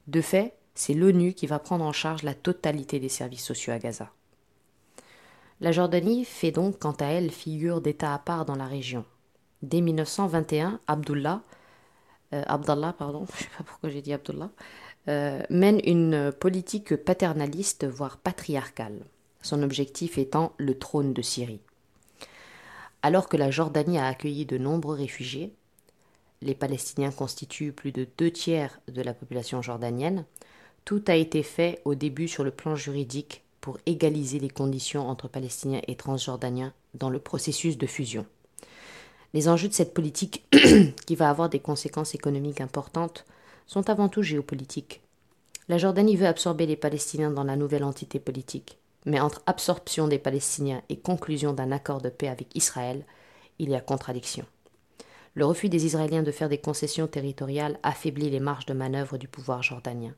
De 0.08 0.20
fait, 0.20 0.54
c'est 0.74 0.94
l'ONU 0.94 1.32
qui 1.32 1.46
va 1.46 1.60
prendre 1.60 1.84
en 1.84 1.92
charge 1.92 2.24
la 2.24 2.34
totalité 2.34 2.98
des 2.98 3.08
services 3.08 3.44
sociaux 3.44 3.72
à 3.72 3.78
Gaza. 3.78 4.10
La 5.60 5.70
Jordanie 5.70 6.24
fait 6.24 6.50
donc 6.50 6.80
quant 6.80 6.96
à 6.98 7.06
elle 7.06 7.30
figure 7.30 7.80
d'État 7.80 8.14
à 8.14 8.18
part 8.18 8.44
dans 8.44 8.56
la 8.56 8.66
région. 8.66 9.04
Dès 9.62 9.80
1921, 9.80 10.80
Abdullah, 10.88 11.40
euh, 12.32 12.42
Abdallah, 12.46 12.92
pardon, 12.92 13.26
je 13.36 13.44
sais 13.44 13.50
pas 13.56 13.62
pourquoi 13.62 13.90
j'ai 13.90 14.02
dit 14.02 14.12
Abdullah, 14.12 14.50
euh, 15.08 15.42
mène 15.50 15.80
une 15.84 16.32
politique 16.32 16.96
paternaliste, 16.96 17.86
voire 17.86 18.16
patriarcale, 18.16 19.04
son 19.42 19.62
objectif 19.62 20.18
étant 20.18 20.52
le 20.58 20.78
trône 20.78 21.12
de 21.12 21.22
Syrie. 21.22 21.60
Alors 23.02 23.28
que 23.28 23.36
la 23.36 23.50
Jordanie 23.50 23.98
a 23.98 24.06
accueilli 24.06 24.46
de 24.46 24.56
nombreux 24.56 24.96
réfugiés, 24.96 25.52
les 26.40 26.54
Palestiniens 26.54 27.10
constituent 27.10 27.72
plus 27.72 27.92
de 27.92 28.06
deux 28.18 28.30
tiers 28.30 28.80
de 28.88 29.02
la 29.02 29.14
population 29.14 29.62
jordanienne, 29.62 30.24
tout 30.84 31.02
a 31.06 31.14
été 31.14 31.42
fait 31.42 31.80
au 31.84 31.94
début 31.94 32.28
sur 32.28 32.44
le 32.44 32.50
plan 32.50 32.76
juridique 32.76 33.42
pour 33.60 33.78
égaliser 33.86 34.38
les 34.38 34.50
conditions 34.50 35.08
entre 35.08 35.28
Palestiniens 35.28 35.80
et 35.88 35.96
Transjordaniens 35.96 36.74
dans 36.94 37.08
le 37.08 37.18
processus 37.18 37.78
de 37.78 37.86
fusion. 37.86 38.26
Les 39.32 39.48
enjeux 39.48 39.68
de 39.68 39.74
cette 39.74 39.94
politique, 39.94 40.44
qui 41.06 41.16
va 41.16 41.30
avoir 41.30 41.48
des 41.48 41.60
conséquences 41.60 42.14
économiques 42.14 42.60
importantes, 42.60 43.24
sont 43.66 43.90
avant 43.90 44.08
tout 44.08 44.22
géopolitiques. 44.22 45.00
La 45.68 45.78
Jordanie 45.78 46.16
veut 46.16 46.26
absorber 46.26 46.66
les 46.66 46.76
Palestiniens 46.76 47.30
dans 47.30 47.44
la 47.44 47.56
nouvelle 47.56 47.84
entité 47.84 48.18
politique, 48.20 48.78
mais 49.06 49.20
entre 49.20 49.42
absorption 49.46 50.08
des 50.08 50.18
Palestiniens 50.18 50.82
et 50.88 50.98
conclusion 50.98 51.52
d'un 51.52 51.72
accord 51.72 52.00
de 52.00 52.10
paix 52.10 52.28
avec 52.28 52.54
Israël, 52.54 53.04
il 53.58 53.70
y 53.70 53.74
a 53.74 53.80
contradiction. 53.80 54.44
Le 55.34 55.46
refus 55.46 55.68
des 55.68 55.86
Israéliens 55.86 56.22
de 56.22 56.30
faire 56.30 56.48
des 56.48 56.58
concessions 56.58 57.06
territoriales 57.06 57.78
affaiblit 57.82 58.30
les 58.30 58.40
marges 58.40 58.66
de 58.66 58.74
manœuvre 58.74 59.18
du 59.18 59.26
pouvoir 59.26 59.62
jordanien. 59.62 60.14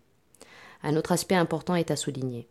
Un 0.83 0.97
autre 0.97 1.13
aspect 1.13 1.35
important 1.35 1.75
est 1.75 1.91
à 1.91 1.97
souligner. 1.97 2.47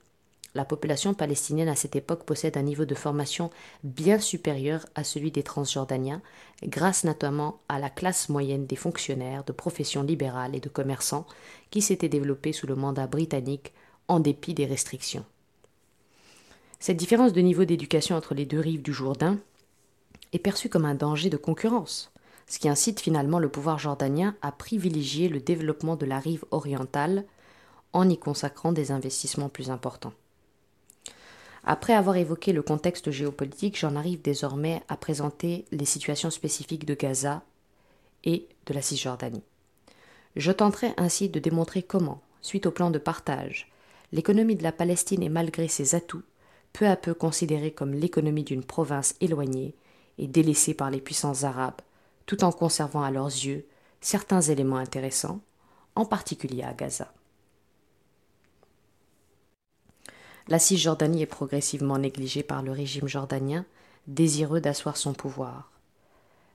La 0.56 0.64
population 0.64 1.14
palestinienne 1.14 1.68
à 1.68 1.76
cette 1.76 1.98
époque 1.98 2.24
possède 2.24 2.56
un 2.56 2.62
niveau 2.62 2.86
de 2.86 2.96
formation 2.96 3.52
bien 3.84 4.20
supérieur 4.20 4.86
à 4.96 5.04
celui 5.04 5.30
des 5.30 5.44
Transjordaniens, 5.44 6.22
grâce 6.64 7.04
notamment 7.04 7.60
à 7.68 7.78
la 7.78 7.90
classe 7.90 8.30
moyenne 8.30 8.66
des 8.66 8.78
fonctionnaires, 8.78 9.44
de 9.44 9.52
professions 9.52 10.02
libérales 10.02 10.56
et 10.56 10.62
de 10.62 10.70
commerçants 10.70 11.28
qui 11.72 11.82
s'était 11.82 12.08
développée 12.08 12.54
sous 12.54 12.68
le 12.68 12.76
mandat 12.76 13.06
britannique 13.06 13.74
en 14.08 14.22
dépit 14.22 14.54
des 14.54 14.66
restrictions. 14.66 15.26
Cette 16.80 16.98
différence 16.98 17.34
de 17.34 17.42
niveau 17.42 17.66
d'éducation 17.66 18.16
entre 18.16 18.34
les 18.34 18.46
deux 18.46 18.62
rives 18.62 18.82
du 18.82 18.94
Jourdain 18.94 19.38
est 20.32 20.40
perçue 20.40 20.70
comme 20.70 20.86
un 20.86 20.96
danger 20.96 21.30
de 21.30 21.38
concurrence, 21.38 22.14
ce 22.48 22.60
qui 22.60 22.70
incite 22.70 23.02
finalement 23.02 23.40
le 23.40 23.50
pouvoir 23.50 23.78
jordanien 23.78 24.38
à 24.42 24.54
privilégier 24.54 25.28
le 25.28 25.42
développement 25.42 25.98
de 25.98 26.06
la 26.06 26.20
rive 26.20 26.46
orientale 26.52 27.26
en 27.92 28.08
y 28.08 28.18
consacrant 28.18 28.72
des 28.72 28.92
investissements 28.92 29.50
plus 29.50 29.70
importants. 29.70 30.14
Après 31.68 31.94
avoir 31.94 32.16
évoqué 32.16 32.54
le 32.54 32.62
contexte 32.62 33.10
géopolitique, 33.10 33.78
j'en 33.78 33.96
arrive 33.96 34.22
désormais 34.22 34.84
à 34.88 34.98
présenter 34.98 35.66
les 35.72 35.86
situations 35.86 36.30
spécifiques 36.30 36.86
de 36.86 36.94
Gaza 36.94 37.42
et 38.24 38.48
de 38.68 38.74
la 38.74 38.84
Cisjordanie. 38.84 39.44
Je 40.36 40.52
tenterai 40.52 40.94
ainsi 40.98 41.28
de 41.28 41.40
démontrer 41.40 41.82
comment, 41.82 42.22
suite 42.42 42.68
au 42.68 42.72
plan 42.72 42.92
de 42.92 43.00
partage, 43.00 43.72
l'économie 44.12 44.56
de 44.56 44.62
la 44.62 44.72
Palestine 44.72 45.24
est 45.24 45.30
malgré 45.30 45.68
ses 45.68 45.96
atouts 45.96 46.24
peu 46.72 46.88
à 46.88 46.96
peu 46.96 47.14
considérée 47.14 47.72
comme 47.72 47.94
l'économie 47.94 48.44
d'une 48.44 48.64
province 48.64 49.16
éloignée 49.20 49.74
et 50.20 50.28
délaissée 50.28 50.74
par 50.74 50.92
les 50.92 51.02
puissances 51.02 51.46
arabes, 51.46 51.82
tout 52.28 52.44
en 52.44 52.52
conservant 52.52 53.02
à 53.02 53.12
leurs 53.12 53.28
yeux 53.28 53.66
certains 54.02 54.42
éléments 54.42 54.78
intéressants, 54.78 55.40
en 55.96 56.06
particulier 56.06 56.64
à 56.64 56.74
Gaza. 56.74 57.12
La 60.48 60.60
Cisjordanie 60.60 61.24
est 61.24 61.28
progressivement 61.28 61.98
négligée 61.98 62.44
par 62.44 62.62
le 62.62 62.72
régime 62.72 63.08
jordanien, 63.08 63.66
désireux 64.06 64.62
d'asseoir 64.62 64.96
son 64.96 65.14
pouvoir. 65.14 65.72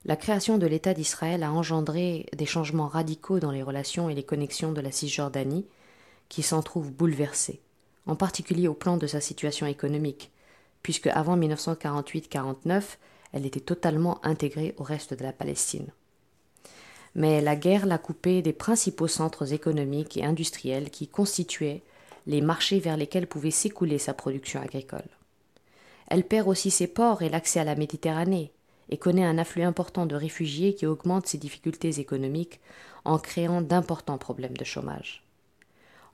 La 0.05 0.17
création 0.17 0.59
de 0.59 0.67
l'État 0.67 0.95
d'Israël 0.95 1.43
a 1.43 1.53
engendré 1.53 2.27
des 2.37 2.47
changements 2.47 2.87
radicaux 2.87 3.41
dans 3.41 3.51
les 3.51 3.65
relations 3.65 4.09
et 4.09 4.15
les 4.15 4.23
connexions 4.23 4.73
de 4.73 4.81
la 4.81 4.93
Cisjordanie, 4.93 5.67
qui 6.29 6.43
s'en 6.43 6.63
trouvent 6.63 6.93
bouleversées, 6.93 7.61
en 8.07 8.15
particulier 8.15 8.69
au 8.69 8.75
plan 8.75 8.97
de 8.97 9.09
sa 9.09 9.21
situation 9.21 9.67
économique, 9.67 10.31
puisque 10.83 11.09
avant 11.09 11.37
1948-49, 11.37 12.83
elle 13.33 13.45
était 13.45 13.61
totalement 13.61 14.25
intégrée 14.25 14.75
au 14.79 14.85
reste 14.85 15.15
de 15.15 15.25
la 15.25 15.33
Palestine. 15.33 15.89
Mais 17.17 17.41
la 17.41 17.57
guerre 17.57 17.87
l'a 17.87 17.99
coupée 17.99 18.41
des 18.41 18.53
principaux 18.53 19.09
centres 19.09 19.53
économiques 19.53 20.17
et 20.17 20.25
industriels 20.25 20.91
qui 20.91 21.09
constituaient 21.09 21.83
les 22.31 22.41
marchés 22.41 22.79
vers 22.79 22.97
lesquels 22.97 23.27
pouvait 23.27 23.51
s'écouler 23.51 23.99
sa 23.99 24.15
production 24.15 24.61
agricole. 24.61 25.09
Elle 26.07 26.23
perd 26.23 26.47
aussi 26.47 26.71
ses 26.71 26.87
ports 26.87 27.23
et 27.23 27.29
l'accès 27.29 27.59
à 27.59 27.65
la 27.65 27.75
Méditerranée, 27.75 28.53
et 28.89 28.99
connaît 28.99 29.25
un 29.25 29.37
afflux 29.37 29.65
important 29.65 30.07
de 30.07 30.15
réfugiés 30.15 30.75
qui 30.75 30.87
augmente 30.87 31.27
ses 31.27 31.39
difficultés 31.39 31.99
économiques 31.99 32.61
en 33.05 33.19
créant 33.19 33.63
d'importants 33.63 34.19
problèmes 34.19 34.57
de 34.57 34.65
chômage. 34.65 35.25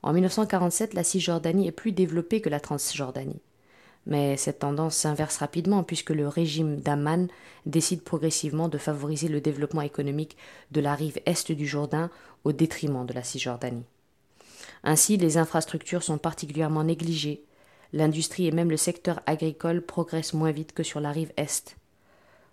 En 0.01 0.11
1947, 0.13 0.95
la 0.95 1.03
Cisjordanie 1.03 1.67
est 1.67 1.71
plus 1.71 1.91
développée 1.91 2.41
que 2.41 2.49
la 2.49 2.59
Transjordanie. 2.59 3.41
Mais 4.07 4.37
cette 4.37 4.59
tendance 4.59 4.95
s'inverse 4.95 5.37
rapidement 5.37 5.83
puisque 5.83 6.11
le 6.11 6.27
régime 6.27 6.77
d'Amman 6.77 7.27
décide 7.65 8.03
progressivement 8.03 8.69
de 8.69 8.77
favoriser 8.79 9.27
le 9.27 9.41
développement 9.41 9.81
économique 9.81 10.37
de 10.71 10.81
la 10.81 10.95
rive 10.95 11.19
est 11.25 11.51
du 11.51 11.67
Jourdain 11.67 12.09
au 12.43 12.53
détriment 12.53 13.05
de 13.05 13.13
la 13.13 13.23
Cisjordanie. 13.23 13.85
Ainsi, 14.83 15.17
les 15.17 15.37
infrastructures 15.37 16.03
sont 16.03 16.17
particulièrement 16.17 16.83
négligées. 16.83 17.43
L'industrie 17.93 18.47
et 18.47 18.51
même 18.51 18.69
le 18.69 18.77
secteur 18.77 19.21
agricole 19.25 19.81
progressent 19.81 20.33
moins 20.33 20.51
vite 20.51 20.73
que 20.73 20.83
sur 20.83 20.99
la 20.99 21.11
rive 21.11 21.31
est. 21.37 21.77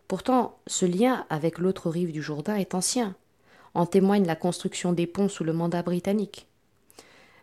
Pourtant, 0.09 0.59
ce 0.67 0.87
lien 0.87 1.27
avec 1.31 1.59
l'autre 1.59 1.91
rive 1.91 2.13
du 2.13 2.23
Jourdain 2.23 2.57
est 2.57 2.75
ancien. 2.75 3.15
En 3.75 3.87
témoigne 3.87 4.27
la 4.27 4.37
construction 4.37 4.93
des 4.93 5.07
ponts 5.07 5.29
sous 5.29 5.45
le 5.45 5.53
mandat 5.53 5.83
britannique. 5.83 6.47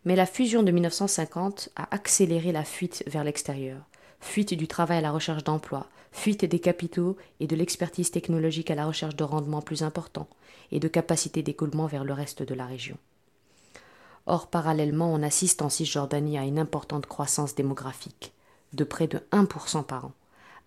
Mais 0.06 0.16
la 0.16 0.26
fusion 0.26 0.64
de 0.64 0.72
1950 0.72 1.70
a 1.76 1.94
accéléré 1.94 2.52
la 2.52 2.64
fuite 2.64 3.04
vers 3.08 3.24
l'extérieur, 3.24 3.82
fuite 4.20 4.54
du 4.54 4.68
travail 4.68 5.00
à 5.00 5.02
la 5.02 5.12
recherche 5.12 5.44
d'emploi, 5.44 5.88
fuite 6.12 6.46
des 6.46 6.60
capitaux 6.60 7.18
et 7.40 7.48
de 7.48 7.56
l'expertise 7.56 8.12
technologique 8.12 8.72
à 8.72 8.76
la 8.76 8.86
recherche 8.86 9.16
de 9.16 9.24
rendements 9.24 9.62
plus 9.62 9.84
importants 9.84 10.30
et 10.72 10.80
de 10.80 10.88
capacités 10.88 11.44
d'écoulement 11.44 11.88
vers 11.88 12.04
le 12.04 12.14
reste 12.14 12.44
de 12.44 12.54
la 12.54 12.66
région. 12.66 12.98
Or, 14.26 14.48
parallèlement, 14.48 15.12
on 15.12 15.24
assiste 15.24 15.62
en 15.62 15.70
Cisjordanie 15.70 16.38
à 16.38 16.44
une 16.44 16.60
importante 16.60 17.06
croissance 17.06 17.56
démographique, 17.56 18.34
de 18.74 18.84
près 18.84 19.08
de 19.08 19.20
1% 19.32 19.84
par 19.84 20.06
an, 20.06 20.12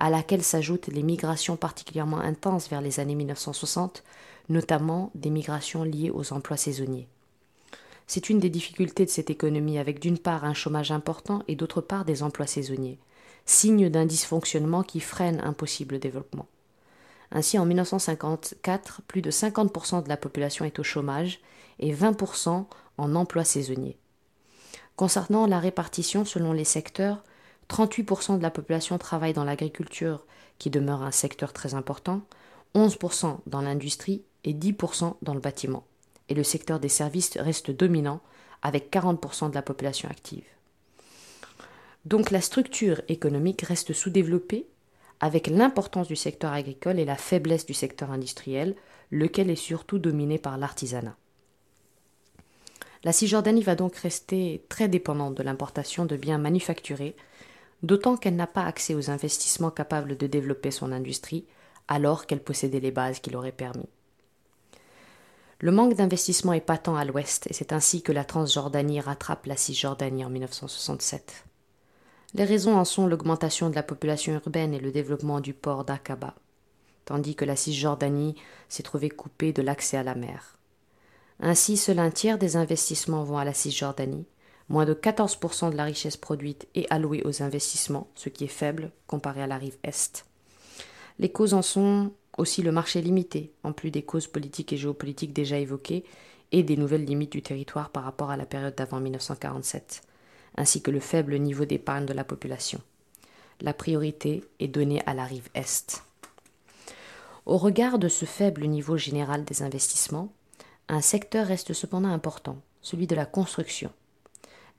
à 0.00 0.10
laquelle 0.10 0.42
s'ajoutent 0.42 0.88
les 0.88 1.02
migrations 1.02 1.56
particulièrement 1.56 2.18
intenses 2.18 2.68
vers 2.68 2.80
les 2.80 3.00
années 3.00 3.14
1960, 3.14 4.02
notamment 4.48 5.10
des 5.14 5.30
migrations 5.30 5.84
liées 5.84 6.10
aux 6.10 6.32
emplois 6.32 6.56
saisonniers. 6.56 7.08
C'est 8.06 8.28
une 8.28 8.38
des 8.38 8.50
difficultés 8.50 9.04
de 9.04 9.10
cette 9.10 9.30
économie, 9.30 9.78
avec 9.78 10.00
d'une 10.00 10.18
part 10.18 10.44
un 10.44 10.54
chômage 10.54 10.90
important 10.90 11.42
et 11.48 11.56
d'autre 11.56 11.80
part 11.80 12.04
des 12.04 12.22
emplois 12.22 12.46
saisonniers, 12.46 12.98
signe 13.46 13.88
d'un 13.88 14.04
dysfonctionnement 14.04 14.82
qui 14.82 15.00
freine 15.00 15.40
un 15.42 15.52
possible 15.52 15.98
développement. 15.98 16.46
Ainsi, 17.30 17.58
en 17.58 17.66
1954, 17.66 19.02
plus 19.02 19.22
de 19.22 19.30
50% 19.30 20.04
de 20.04 20.08
la 20.08 20.16
population 20.16 20.64
est 20.64 20.78
au 20.78 20.82
chômage 20.82 21.40
et 21.78 21.92
20% 21.92 22.66
en 22.98 23.14
emploi 23.14 23.44
saisonnier. 23.44 23.98
Concernant 24.96 25.46
la 25.46 25.58
répartition 25.58 26.24
selon 26.24 26.52
les 26.52 26.64
secteurs, 26.64 27.24
38% 27.68 28.38
de 28.38 28.42
la 28.42 28.50
population 28.50 28.98
travaille 28.98 29.32
dans 29.32 29.44
l'agriculture, 29.44 30.24
qui 30.58 30.70
demeure 30.70 31.02
un 31.02 31.10
secteur 31.10 31.52
très 31.52 31.74
important, 31.74 32.22
11% 32.74 33.38
dans 33.46 33.60
l'industrie 33.60 34.22
et 34.44 34.54
10% 34.54 35.16
dans 35.22 35.34
le 35.34 35.40
bâtiment. 35.40 35.84
Et 36.28 36.34
le 36.34 36.44
secteur 36.44 36.78
des 36.78 36.88
services 36.88 37.36
reste 37.36 37.70
dominant, 37.70 38.20
avec 38.62 38.90
40% 38.92 39.50
de 39.50 39.54
la 39.54 39.62
population 39.62 40.08
active. 40.08 40.44
Donc 42.04 42.30
la 42.30 42.40
structure 42.40 43.00
économique 43.08 43.62
reste 43.62 43.92
sous-développée, 43.92 44.66
avec 45.24 45.46
l'importance 45.46 46.06
du 46.06 46.16
secteur 46.16 46.52
agricole 46.52 46.98
et 46.98 47.06
la 47.06 47.16
faiblesse 47.16 47.64
du 47.64 47.72
secteur 47.72 48.10
industriel, 48.10 48.76
lequel 49.10 49.48
est 49.48 49.56
surtout 49.56 49.98
dominé 49.98 50.36
par 50.36 50.58
l'artisanat. 50.58 51.16
La 53.04 53.12
Cisjordanie 53.14 53.62
va 53.62 53.74
donc 53.74 53.96
rester 53.96 54.66
très 54.68 54.86
dépendante 54.86 55.34
de 55.34 55.42
l'importation 55.42 56.04
de 56.04 56.18
biens 56.18 56.36
manufacturés, 56.36 57.16
d'autant 57.82 58.18
qu'elle 58.18 58.36
n'a 58.36 58.46
pas 58.46 58.66
accès 58.66 58.94
aux 58.94 59.08
investissements 59.08 59.70
capables 59.70 60.18
de 60.18 60.26
développer 60.26 60.70
son 60.70 60.92
industrie, 60.92 61.46
alors 61.88 62.26
qu'elle 62.26 62.42
possédait 62.42 62.80
les 62.80 62.90
bases 62.90 63.20
qui 63.20 63.30
l'auraient 63.30 63.50
permis. 63.50 63.88
Le 65.60 65.72
manque 65.72 65.94
d'investissement 65.94 66.52
est 66.52 66.60
patent 66.60 66.96
à 66.96 67.04
l'ouest, 67.06 67.46
et 67.48 67.54
c'est 67.54 67.72
ainsi 67.72 68.02
que 68.02 68.12
la 68.12 68.26
Transjordanie 68.26 69.00
rattrape 69.00 69.46
la 69.46 69.56
Cisjordanie 69.56 70.26
en 70.26 70.28
1967. 70.28 71.46
Les 72.34 72.44
raisons 72.44 72.76
en 72.76 72.84
sont 72.84 73.06
l'augmentation 73.06 73.70
de 73.70 73.76
la 73.76 73.84
population 73.84 74.32
urbaine 74.34 74.74
et 74.74 74.80
le 74.80 74.90
développement 74.90 75.38
du 75.38 75.54
port 75.54 75.84
d'Aqaba, 75.84 76.34
tandis 77.04 77.36
que 77.36 77.44
la 77.44 77.54
Cisjordanie 77.54 78.34
s'est 78.68 78.82
trouvée 78.82 79.08
coupée 79.08 79.52
de 79.52 79.62
l'accès 79.62 79.96
à 79.96 80.02
la 80.02 80.16
mer. 80.16 80.58
Ainsi, 81.38 81.76
seul 81.76 82.00
un 82.00 82.10
tiers 82.10 82.36
des 82.36 82.56
investissements 82.56 83.22
vont 83.22 83.38
à 83.38 83.44
la 83.44 83.54
Cisjordanie, 83.54 84.26
moins 84.68 84.84
de 84.84 84.94
14% 84.94 85.70
de 85.70 85.76
la 85.76 85.84
richesse 85.84 86.16
produite 86.16 86.66
est 86.74 86.92
allouée 86.92 87.22
aux 87.24 87.42
investissements, 87.42 88.08
ce 88.16 88.30
qui 88.30 88.44
est 88.44 88.48
faible 88.48 88.90
comparé 89.06 89.40
à 89.40 89.46
la 89.46 89.58
rive 89.58 89.76
Est. 89.84 90.26
Les 91.20 91.30
causes 91.30 91.54
en 91.54 91.62
sont 91.62 92.10
aussi 92.36 92.62
le 92.62 92.72
marché 92.72 93.00
limité, 93.00 93.52
en 93.62 93.72
plus 93.72 93.92
des 93.92 94.02
causes 94.02 94.26
politiques 94.26 94.72
et 94.72 94.76
géopolitiques 94.76 95.32
déjà 95.32 95.58
évoquées, 95.58 96.04
et 96.50 96.64
des 96.64 96.76
nouvelles 96.76 97.04
limites 97.04 97.32
du 97.32 97.42
territoire 97.42 97.90
par 97.90 98.02
rapport 98.02 98.30
à 98.30 98.36
la 98.36 98.46
période 98.46 98.74
d'avant 98.74 98.98
1947, 98.98 100.02
ainsi 100.56 100.82
que 100.82 100.90
le 100.90 101.00
faible 101.00 101.36
niveau 101.36 101.64
d'épargne 101.64 102.06
de 102.06 102.12
la 102.12 102.24
population. 102.24 102.80
La 103.60 103.72
priorité 103.72 104.44
est 104.60 104.68
donnée 104.68 105.02
à 105.06 105.14
la 105.14 105.24
rive 105.24 105.48
Est. 105.54 106.02
Au 107.46 107.58
regard 107.58 107.98
de 107.98 108.08
ce 108.08 108.24
faible 108.24 108.64
niveau 108.66 108.96
général 108.96 109.44
des 109.44 109.62
investissements, 109.62 110.32
un 110.88 111.00
secteur 111.00 111.46
reste 111.46 111.72
cependant 111.72 112.08
important, 112.08 112.58
celui 112.80 113.06
de 113.06 113.14
la 113.14 113.26
construction. 113.26 113.90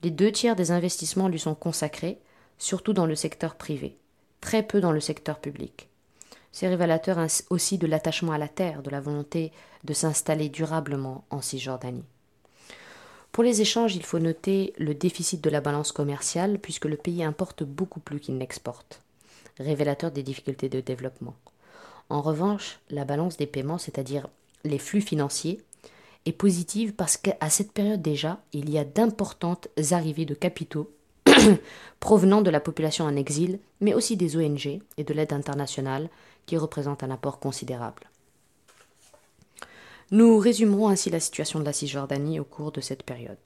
Les 0.04 0.12
deux 0.12 0.32
tiers 0.32 0.56
des 0.56 0.72
investissements 0.72 1.28
lui 1.28 1.40
sont 1.40 1.56
consacrés, 1.56 2.20
surtout 2.58 2.94
dans 2.94 3.06
le 3.06 3.16
secteur 3.16 3.56
privé, 3.56 3.98
très 4.42 4.64
peu 4.64 4.82
dans 4.82 4.92
le 4.92 5.00
secteur 5.00 5.40
public. 5.40 5.90
C'est 6.52 6.68
révélateur 6.68 7.18
aussi 7.50 7.78
de 7.78 7.88
l'attachement 7.88 8.32
à 8.32 8.38
la 8.38 8.48
terre, 8.48 8.82
de 8.82 8.90
la 8.90 9.02
volonté 9.02 9.52
de 9.84 9.94
s'installer 9.94 10.50
durablement 10.50 11.26
en 11.30 11.42
Cisjordanie. 11.42 12.06
Pour 13.36 13.44
les 13.44 13.60
échanges, 13.60 13.98
il 13.98 14.04
faut 14.06 14.20
noter 14.20 14.72
le 14.78 14.94
déficit 14.96 15.44
de 15.44 15.50
la 15.50 15.60
balance 15.60 15.92
commerciale, 15.92 16.58
puisque 16.58 16.86
le 16.86 16.96
pays 16.96 17.22
importe 17.22 17.64
beaucoup 17.64 18.00
plus 18.00 18.22
qu'il 18.22 18.38
n'exporte, 18.38 19.02
révélateur 19.60 20.10
des 20.10 20.24
difficultés 20.24 20.70
de 20.70 20.80
développement. 20.80 21.36
En 22.10 22.22
revanche, 22.22 22.80
la 22.90 23.04
balance 23.04 23.36
des 23.36 23.46
paiements, 23.46 23.78
c'est-à-dire 23.78 24.30
les 24.64 24.80
flux 24.80 25.02
financiers, 25.02 25.60
est 26.26 26.32
positive 26.32 26.94
parce 26.94 27.18
qu'à 27.18 27.50
cette 27.50 27.74
période 27.74 28.02
déjà, 28.02 28.40
il 28.54 28.70
y 28.70 28.78
a 28.78 28.86
d'importantes 28.86 29.68
arrivées 29.92 30.24
de 30.24 30.34
capitaux 30.34 30.90
provenant 32.00 32.42
de 32.42 32.50
la 32.50 32.62
population 32.62 33.04
en 33.04 33.18
exil, 33.18 33.60
mais 33.82 33.94
aussi 33.94 34.16
des 34.16 34.38
ONG 34.38 34.80
et 34.96 35.04
de 35.04 35.14
l'aide 35.14 35.34
internationale, 35.34 36.08
qui 36.46 36.56
représentent 36.56 37.04
un 37.04 37.12
apport 37.12 37.40
considérable. 37.40 38.04
Nous 40.12 40.38
résumerons 40.38 40.88
ainsi 40.88 41.10
la 41.10 41.20
situation 41.20 41.60
de 41.60 41.66
la 41.66 41.74
Cisjordanie 41.74 42.40
au 42.40 42.44
cours 42.44 42.72
de 42.72 42.82
cette 42.82 43.04
période. 43.04 43.38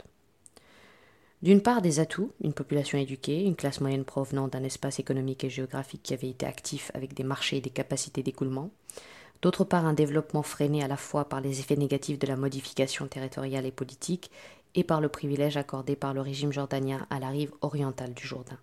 D'une 1.41 1.61
part, 1.61 1.81
des 1.81 2.01
atouts, 2.01 2.33
une 2.43 2.51
population 2.51 2.97
éduquée, 2.97 3.43
une 3.43 3.55
classe 3.55 3.79
moyenne 3.79 4.03
provenant 4.03 4.49
d'un 4.49 4.65
espace 4.65 4.99
économique 4.99 5.45
et 5.45 5.49
géographique 5.49 6.03
qui 6.03 6.13
avait 6.13 6.29
été 6.29 6.45
actif 6.45 6.91
avec 6.93 7.13
des 7.13 7.23
marchés 7.23 7.57
et 7.57 7.61
des 7.61 7.69
capacités 7.69 8.23
d'écoulement. 8.23 8.71
D'autre 9.41 9.63
part, 9.63 9.85
un 9.85 9.93
développement 9.93 10.43
freiné 10.43 10.83
à 10.83 10.89
la 10.89 10.97
fois 10.97 11.29
par 11.29 11.39
les 11.39 11.61
effets 11.61 11.77
négatifs 11.77 12.19
de 12.19 12.27
la 12.27 12.35
modification 12.35 13.07
territoriale 13.07 13.65
et 13.65 13.71
politique 13.71 14.29
et 14.75 14.83
par 14.83 14.99
le 14.99 15.07
privilège 15.07 15.55
accordé 15.55 15.95
par 15.95 16.13
le 16.13 16.19
régime 16.19 16.51
jordanien 16.51 17.07
à 17.09 17.19
la 17.19 17.29
rive 17.29 17.53
orientale 17.61 18.13
du 18.13 18.27
Jourdain. 18.27 18.59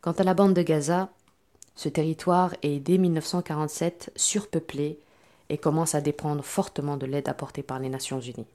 Quant 0.00 0.12
à 0.12 0.24
la 0.24 0.32
bande 0.32 0.54
de 0.54 0.62
Gaza, 0.62 1.10
ce 1.74 1.90
territoire 1.90 2.54
est 2.62 2.80
dès 2.80 2.96
1947 2.96 4.10
surpeuplé 4.16 4.98
et 5.52 5.58
commence 5.58 5.94
à 5.94 6.00
dépendre 6.00 6.42
fortement 6.42 6.96
de 6.96 7.04
l'aide 7.04 7.28
apportée 7.28 7.62
par 7.62 7.78
les 7.78 7.90
Nations 7.90 8.20
Unies. 8.20 8.46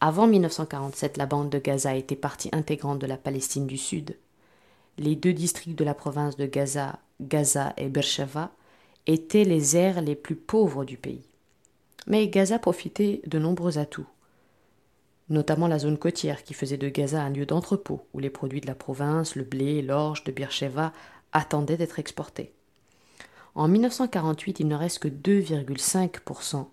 Avant 0.00 0.26
1947, 0.26 1.16
la 1.16 1.24
bande 1.24 1.48
de 1.48 1.58
Gaza 1.58 1.94
était 1.96 2.14
partie 2.14 2.50
intégrante 2.52 2.98
de 2.98 3.06
la 3.06 3.16
Palestine 3.16 3.66
du 3.66 3.78
Sud. 3.78 4.14
Les 4.98 5.16
deux 5.16 5.32
districts 5.32 5.78
de 5.78 5.84
la 5.84 5.94
province 5.94 6.36
de 6.36 6.44
Gaza, 6.44 6.98
Gaza 7.22 7.72
et 7.78 7.88
Beersheba, 7.88 8.52
étaient 9.06 9.44
les 9.44 9.78
aires 9.78 10.02
les 10.02 10.14
plus 10.14 10.36
pauvres 10.36 10.84
du 10.84 10.98
pays. 10.98 11.24
Mais 12.06 12.28
Gaza 12.28 12.58
profitait 12.58 13.22
de 13.26 13.38
nombreux 13.38 13.78
atouts, 13.78 14.06
notamment 15.30 15.68
la 15.68 15.78
zone 15.78 15.98
côtière 15.98 16.44
qui 16.44 16.52
faisait 16.52 16.76
de 16.76 16.90
Gaza 16.90 17.22
un 17.22 17.30
lieu 17.30 17.46
d'entrepôt 17.46 18.02
où 18.12 18.18
les 18.18 18.30
produits 18.30 18.60
de 18.60 18.66
la 18.66 18.74
province, 18.74 19.36
le 19.36 19.44
blé, 19.44 19.80
l'orge 19.80 20.22
de 20.24 20.32
Beersheba 20.32 20.92
attendaient 21.32 21.78
d'être 21.78 21.98
exportés. 21.98 22.52
En 23.58 23.66
1948, 23.66 24.60
il 24.60 24.68
ne 24.68 24.76
reste 24.76 25.00
que 25.00 25.08
2,5% 25.08 26.66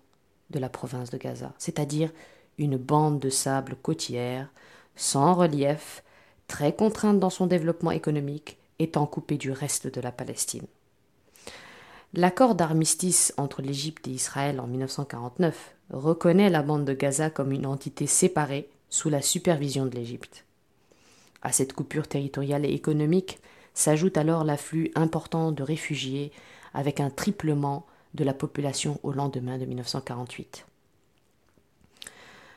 de 0.50 0.58
la 0.60 0.68
province 0.68 1.10
de 1.10 1.18
Gaza, 1.18 1.52
c'est-à-dire 1.58 2.12
une 2.58 2.76
bande 2.76 3.18
de 3.18 3.28
sable 3.28 3.74
côtière, 3.74 4.48
sans 4.94 5.34
relief, 5.34 6.04
très 6.46 6.72
contrainte 6.76 7.18
dans 7.18 7.28
son 7.28 7.48
développement 7.48 7.90
économique, 7.90 8.56
étant 8.78 9.04
coupée 9.04 9.36
du 9.36 9.50
reste 9.50 9.92
de 9.92 10.00
la 10.00 10.12
Palestine. 10.12 10.68
L'accord 12.14 12.54
d'armistice 12.54 13.34
entre 13.36 13.62
l'Égypte 13.62 14.06
et 14.06 14.12
Israël 14.12 14.60
en 14.60 14.68
1949 14.68 15.74
reconnaît 15.90 16.50
la 16.50 16.62
bande 16.62 16.84
de 16.84 16.94
Gaza 16.94 17.30
comme 17.30 17.50
une 17.50 17.66
entité 17.66 18.06
séparée 18.06 18.70
sous 18.90 19.10
la 19.10 19.22
supervision 19.22 19.86
de 19.86 19.96
l'Égypte. 19.96 20.44
À 21.42 21.50
cette 21.50 21.72
coupure 21.72 22.06
territoriale 22.06 22.64
et 22.64 22.74
économique 22.74 23.40
s'ajoute 23.74 24.16
alors 24.16 24.44
l'afflux 24.44 24.92
important 24.94 25.50
de 25.50 25.64
réfugiés 25.64 26.30
avec 26.76 27.00
un 27.00 27.10
triplement 27.10 27.86
de 28.14 28.22
la 28.22 28.34
population 28.34 29.00
au 29.02 29.10
lendemain 29.10 29.58
de 29.58 29.64
1948. 29.64 30.66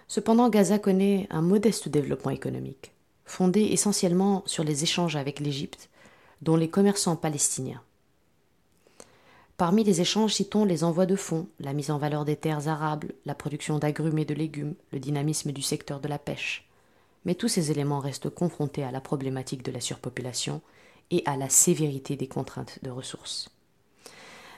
Cependant, 0.08 0.50
Gaza 0.50 0.78
connaît 0.78 1.28
un 1.30 1.42
modeste 1.42 1.88
développement 1.88 2.32
économique, 2.32 2.92
fondé 3.26 3.62
essentiellement 3.62 4.44
sur 4.46 4.64
les 4.64 4.84
échanges 4.84 5.16
avec 5.16 5.40
l'Égypte, 5.40 5.90
dont 6.42 6.58
les 6.58 6.70
commerçants 6.70 7.16
palestiniens. 7.16 7.82
Parmi 9.56 9.84
les 9.84 10.02
échanges, 10.02 10.34
citons 10.34 10.66
les 10.66 10.84
envois 10.84 11.06
de 11.06 11.16
fonds, 11.16 11.48
la 11.60 11.74
mise 11.74 11.92
en 11.92 11.98
valeur 11.98 12.26
des 12.26 12.36
terres 12.36 12.68
arables, 12.68 13.14
la 13.26 13.36
production 13.36 13.78
d'agrumes 13.78 14.20
et 14.20 14.26
de 14.26 14.34
légumes, 14.34 14.76
le 14.92 15.00
dynamisme 15.00 15.52
du 15.52 15.62
secteur 15.62 16.00
de 16.00 16.08
la 16.08 16.20
pêche. 16.20 16.68
Mais 17.24 17.36
tous 17.36 17.50
ces 17.50 17.72
éléments 17.72 18.00
restent 18.00 18.30
confrontés 18.30 18.84
à 18.84 18.92
la 18.92 19.02
problématique 19.02 19.64
de 19.64 19.72
la 19.72 19.82
surpopulation 19.82 20.62
et 21.12 21.24
à 21.26 21.38
la 21.38 21.50
sévérité 21.50 22.16
des 22.16 22.28
contraintes 22.28 22.80
de 22.84 22.90
ressources. 22.90 23.50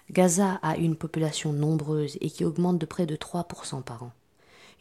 Gaza 0.09 0.59
a 0.61 0.75
une 0.77 0.95
population 0.95 1.53
nombreuse 1.53 2.17
et 2.21 2.29
qui 2.29 2.43
augmente 2.43 2.77
de 2.77 2.85
près 2.85 3.05
de 3.05 3.15
3% 3.15 3.81
par 3.83 4.03
an. 4.03 4.11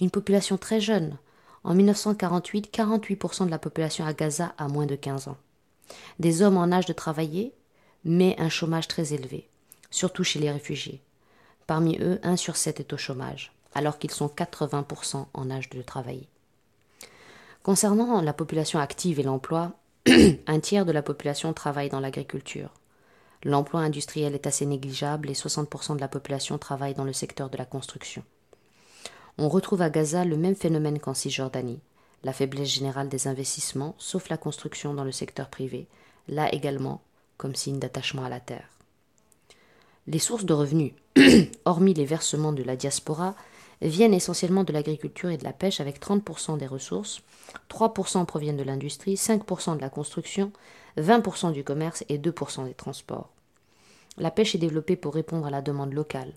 Une 0.00 0.10
population 0.10 0.56
très 0.56 0.80
jeune. 0.80 1.18
En 1.62 1.74
1948, 1.74 2.74
48% 2.74 3.46
de 3.46 3.50
la 3.50 3.58
population 3.58 4.06
à 4.06 4.14
Gaza 4.14 4.54
a 4.56 4.68
moins 4.68 4.86
de 4.86 4.96
15 4.96 5.28
ans. 5.28 5.36
Des 6.18 6.42
hommes 6.42 6.56
en 6.56 6.72
âge 6.72 6.86
de 6.86 6.92
travailler, 6.92 7.52
mais 8.04 8.34
un 8.38 8.48
chômage 8.48 8.88
très 8.88 9.12
élevé, 9.12 9.48
surtout 9.90 10.24
chez 10.24 10.38
les 10.38 10.50
réfugiés. 10.50 11.02
Parmi 11.66 11.98
eux, 12.00 12.18
1 12.22 12.36
sur 12.36 12.56
7 12.56 12.80
est 12.80 12.92
au 12.92 12.96
chômage, 12.96 13.52
alors 13.74 13.98
qu'ils 13.98 14.10
sont 14.10 14.28
80% 14.28 15.26
en 15.32 15.50
âge 15.50 15.68
de 15.68 15.82
travailler. 15.82 16.28
Concernant 17.62 18.22
la 18.22 18.32
population 18.32 18.78
active 18.78 19.20
et 19.20 19.22
l'emploi, 19.22 19.72
un 20.46 20.60
tiers 20.60 20.86
de 20.86 20.92
la 20.92 21.02
population 21.02 21.52
travaille 21.52 21.90
dans 21.90 22.00
l'agriculture. 22.00 22.70
L'emploi 23.42 23.80
industriel 23.80 24.34
est 24.34 24.46
assez 24.46 24.66
négligeable 24.66 25.30
et 25.30 25.34
60% 25.34 25.96
de 25.96 26.00
la 26.00 26.08
population 26.08 26.58
travaille 26.58 26.94
dans 26.94 27.04
le 27.04 27.12
secteur 27.12 27.48
de 27.48 27.56
la 27.56 27.64
construction. 27.64 28.22
On 29.38 29.48
retrouve 29.48 29.80
à 29.80 29.88
Gaza 29.88 30.24
le 30.24 30.36
même 30.36 30.54
phénomène 30.54 30.98
qu'en 30.98 31.14
Cisjordanie, 31.14 31.80
la 32.22 32.34
faiblesse 32.34 32.68
générale 32.68 33.08
des 33.08 33.28
investissements, 33.28 33.94
sauf 33.96 34.28
la 34.28 34.36
construction 34.36 34.92
dans 34.92 35.04
le 35.04 35.12
secteur 35.12 35.48
privé, 35.48 35.86
là 36.28 36.52
également 36.54 37.00
comme 37.38 37.54
signe 37.54 37.78
d'attachement 37.78 38.24
à 38.24 38.28
la 38.28 38.40
terre. 38.40 38.68
Les 40.06 40.18
sources 40.18 40.44
de 40.44 40.52
revenus, 40.52 40.92
hormis 41.64 41.94
les 41.94 42.04
versements 42.04 42.52
de 42.52 42.62
la 42.62 42.76
diaspora, 42.76 43.34
viennent 43.82 44.14
essentiellement 44.14 44.64
de 44.64 44.72
l'agriculture 44.72 45.30
et 45.30 45.36
de 45.36 45.44
la 45.44 45.52
pêche 45.52 45.80
avec 45.80 46.00
30% 46.00 46.58
des 46.58 46.66
ressources, 46.66 47.22
3% 47.70 48.26
proviennent 48.26 48.56
de 48.56 48.62
l'industrie, 48.62 49.14
5% 49.14 49.76
de 49.76 49.80
la 49.80 49.90
construction, 49.90 50.52
20% 50.98 51.52
du 51.52 51.64
commerce 51.64 52.04
et 52.08 52.18
2% 52.18 52.66
des 52.66 52.74
transports. 52.74 53.30
La 54.18 54.30
pêche 54.30 54.54
est 54.54 54.58
développée 54.58 54.96
pour 54.96 55.14
répondre 55.14 55.46
à 55.46 55.50
la 55.50 55.62
demande 55.62 55.94
locale. 55.94 56.32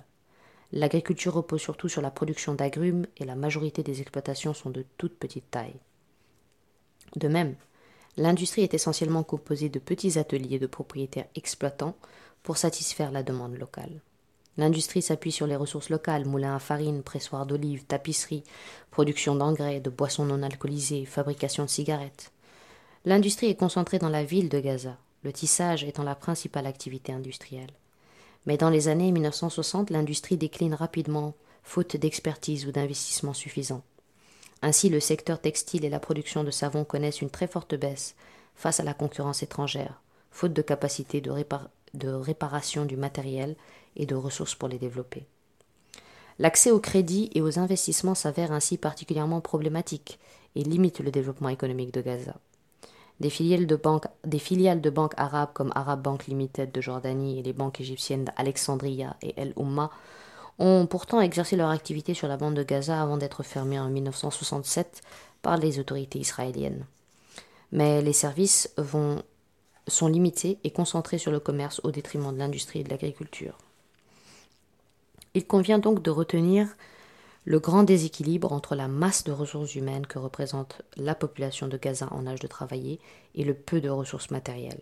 L'agriculture 0.71 1.33
repose 1.33 1.61
surtout 1.61 1.89
sur 1.89 2.01
la 2.01 2.11
production 2.11 2.53
d'agrumes 2.53 3.05
et 3.17 3.25
la 3.25 3.35
majorité 3.35 3.83
des 3.83 4.01
exploitations 4.01 4.53
sont 4.53 4.69
de 4.69 4.85
toute 4.97 5.17
petite 5.17 5.51
taille. 5.51 5.75
De 7.15 7.27
même, 7.27 7.55
l'industrie 8.17 8.63
est 8.63 8.73
essentiellement 8.73 9.23
composée 9.23 9.69
de 9.69 9.79
petits 9.79 10.17
ateliers 10.17 10.59
de 10.59 10.67
propriétaires 10.67 11.27
exploitants 11.35 11.95
pour 12.41 12.57
satisfaire 12.57 13.11
la 13.11 13.21
demande 13.21 13.57
locale. 13.57 14.01
L'industrie 14.57 15.01
s'appuie 15.01 15.31
sur 15.31 15.47
les 15.47 15.55
ressources 15.55 15.89
locales, 15.89 16.25
moulins 16.25 16.55
à 16.55 16.59
farine, 16.59 17.01
pressoirs 17.01 17.45
d'olives, 17.45 17.85
tapisseries, 17.85 18.43
production 18.91 19.35
d'engrais, 19.35 19.79
de 19.79 19.89
boissons 19.89 20.25
non 20.25 20.43
alcoolisées, 20.43 21.05
fabrication 21.05 21.63
de 21.65 21.69
cigarettes. 21.69 22.31
L'industrie 23.05 23.47
est 23.47 23.55
concentrée 23.55 23.99
dans 23.99 24.09
la 24.09 24.23
ville 24.23 24.49
de 24.49 24.59
Gaza, 24.59 24.97
le 25.23 25.33
tissage 25.33 25.83
étant 25.83 26.03
la 26.03 26.15
principale 26.15 26.67
activité 26.67 27.11
industrielle. 27.11 27.71
Mais 28.45 28.57
dans 28.57 28.69
les 28.69 28.87
années 28.87 29.11
1960, 29.11 29.89
l'industrie 29.89 30.37
décline 30.37 30.75
rapidement, 30.75 31.33
faute 31.63 31.97
d'expertise 31.97 32.67
ou 32.67 32.71
d'investissement 32.71 33.33
suffisant. 33.33 33.81
Ainsi, 34.61 34.89
le 34.89 34.99
secteur 34.99 35.41
textile 35.41 35.83
et 35.83 35.89
la 35.89 35.99
production 35.99 36.43
de 36.43 36.51
savon 36.51 36.85
connaissent 36.85 37.21
une 37.21 37.29
très 37.29 37.47
forte 37.47 37.75
baisse 37.75 38.15
face 38.55 38.79
à 38.79 38.83
la 38.83 38.93
concurrence 38.93 39.43
étrangère, 39.43 40.01
faute 40.31 40.53
de 40.53 40.61
capacité 40.61 41.21
de, 41.21 41.33
de 41.93 42.09
réparation 42.09 42.85
du 42.85 42.95
matériel 42.95 43.55
et 43.95 44.05
de 44.05 44.15
ressources 44.15 44.55
pour 44.55 44.69
les 44.69 44.79
développer. 44.79 45.25
L'accès 46.39 46.71
au 46.71 46.79
crédit 46.79 47.29
et 47.35 47.41
aux 47.41 47.59
investissements 47.59 48.15
s'avère 48.15 48.51
ainsi 48.51 48.77
particulièrement 48.77 49.41
problématique 49.41 50.19
et 50.55 50.63
limite 50.63 50.99
le 50.99 51.11
développement 51.11 51.49
économique 51.49 51.93
de 51.93 52.01
Gaza. 52.01 52.35
Des 53.19 53.29
filiales 53.29 53.67
de 53.67 53.75
banques, 53.75 55.13
arabes 55.17 55.53
comme 55.53 55.71
Arab 55.75 56.01
Bank 56.01 56.25
Limited 56.25 56.71
de 56.71 56.81
Jordanie 56.81 57.39
et 57.39 57.43
les 57.43 57.53
banques 57.53 57.79
égyptiennes 57.79 58.25
d'Alexandria 58.25 59.15
et 59.21 59.33
El 59.37 59.53
Oumma 59.55 59.91
ont 60.59 60.87
pourtant 60.87 61.21
exercé 61.21 61.55
leur 61.55 61.69
activité 61.69 62.13
sur 62.13 62.27
la 62.27 62.37
bande 62.37 62.55
de 62.55 62.63
Gaza 62.63 63.01
avant 63.01 63.17
d'être 63.17 63.43
fermés 63.43 63.79
en 63.79 63.89
1967 63.89 65.01
par 65.41 65.57
les 65.57 65.79
autorités 65.79 66.19
israéliennes. 66.19 66.85
Mais 67.71 68.01
les 68.01 68.13
services 68.13 68.73
sont 69.87 70.07
limités 70.07 70.59
et 70.63 70.71
concentrés 70.71 71.17
sur 71.17 71.31
le 71.31 71.39
commerce 71.39 71.81
au 71.83 71.91
détriment 71.91 72.33
de 72.33 72.39
l'industrie 72.39 72.79
et 72.79 72.83
de 72.83 72.89
l'agriculture. 72.89 73.57
Il 75.35 75.47
convient 75.47 75.79
donc 75.79 76.01
de 76.01 76.11
retenir 76.11 76.67
le 77.45 77.59
grand 77.59 77.83
déséquilibre 77.83 78.53
entre 78.53 78.75
la 78.75 78.87
masse 78.87 79.23
de 79.23 79.31
ressources 79.31 79.75
humaines 79.75 80.05
que 80.05 80.19
représente 80.19 80.81
la 80.95 81.15
population 81.15 81.67
de 81.67 81.77
Gaza 81.77 82.07
en 82.11 82.27
âge 82.27 82.39
de 82.39 82.47
travailler 82.47 82.99
et 83.35 83.43
le 83.43 83.53
peu 83.53 83.81
de 83.81 83.89
ressources 83.89 84.31
matérielles, 84.31 84.81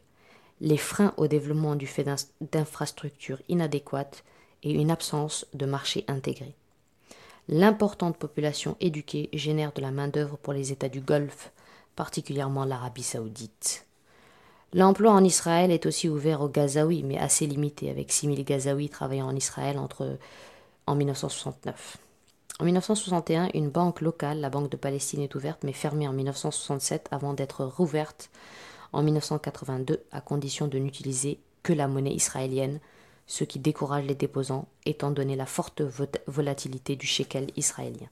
les 0.59 0.77
freins 0.77 1.13
au 1.17 1.27
développement 1.27 1.75
du 1.75 1.87
fait 1.87 2.05
d'infrastructures 2.41 3.41
inadéquates 3.49 4.23
et 4.63 4.73
une 4.73 4.91
absence 4.91 5.45
de 5.53 5.65
marché 5.65 6.05
intégré. 6.07 6.53
L'importante 7.47 8.17
population 8.17 8.77
éduquée 8.79 9.29
génère 9.33 9.71
de 9.71 9.81
la 9.81 9.91
main-d'œuvre 9.91 10.37
pour 10.37 10.53
les 10.53 10.71
États 10.71 10.89
du 10.89 11.01
Golfe, 11.01 11.51
particulièrement 11.95 12.65
l'Arabie 12.65 13.03
saoudite. 13.03 13.85
L'emploi 14.73 15.11
en 15.11 15.23
Israël 15.23 15.69
est 15.69 15.85
aussi 15.85 16.07
ouvert 16.07 16.41
aux 16.41 16.47
Gazaouis, 16.47 17.03
mais 17.03 17.17
assez 17.17 17.45
limité, 17.45 17.89
avec 17.89 18.11
6000 18.11 18.45
Gazaouis 18.45 18.87
travaillant 18.87 19.27
en 19.27 19.35
Israël 19.35 19.77
en 20.87 20.95
1969. 20.95 21.97
En 22.61 22.63
1961, 22.63 23.49
une 23.53 23.69
banque 23.69 23.99
locale, 23.99 24.39
la 24.39 24.49
Banque 24.49 24.69
de 24.69 24.77
Palestine, 24.77 25.21
est 25.21 25.35
ouverte, 25.35 25.63
mais 25.63 25.73
fermée 25.73 26.07
en 26.07 26.13
1967 26.13 27.09
avant 27.11 27.33
d'être 27.33 27.65
rouverte 27.65 28.29
en 28.93 29.03
1982 29.03 30.03
à 30.11 30.21
condition 30.21 30.67
de 30.67 30.77
n'utiliser 30.77 31.39
que 31.63 31.73
la 31.73 31.87
monnaie 31.87 32.13
israélienne, 32.13 32.79
ce 33.27 33.43
qui 33.43 33.59
décourage 33.59 34.05
les 34.05 34.15
déposants 34.15 34.67
étant 34.85 35.11
donné 35.11 35.35
la 35.35 35.45
forte 35.45 35.81
volatilité 36.27 36.95
du 36.95 37.07
shekel 37.07 37.47
israélien. 37.57 38.07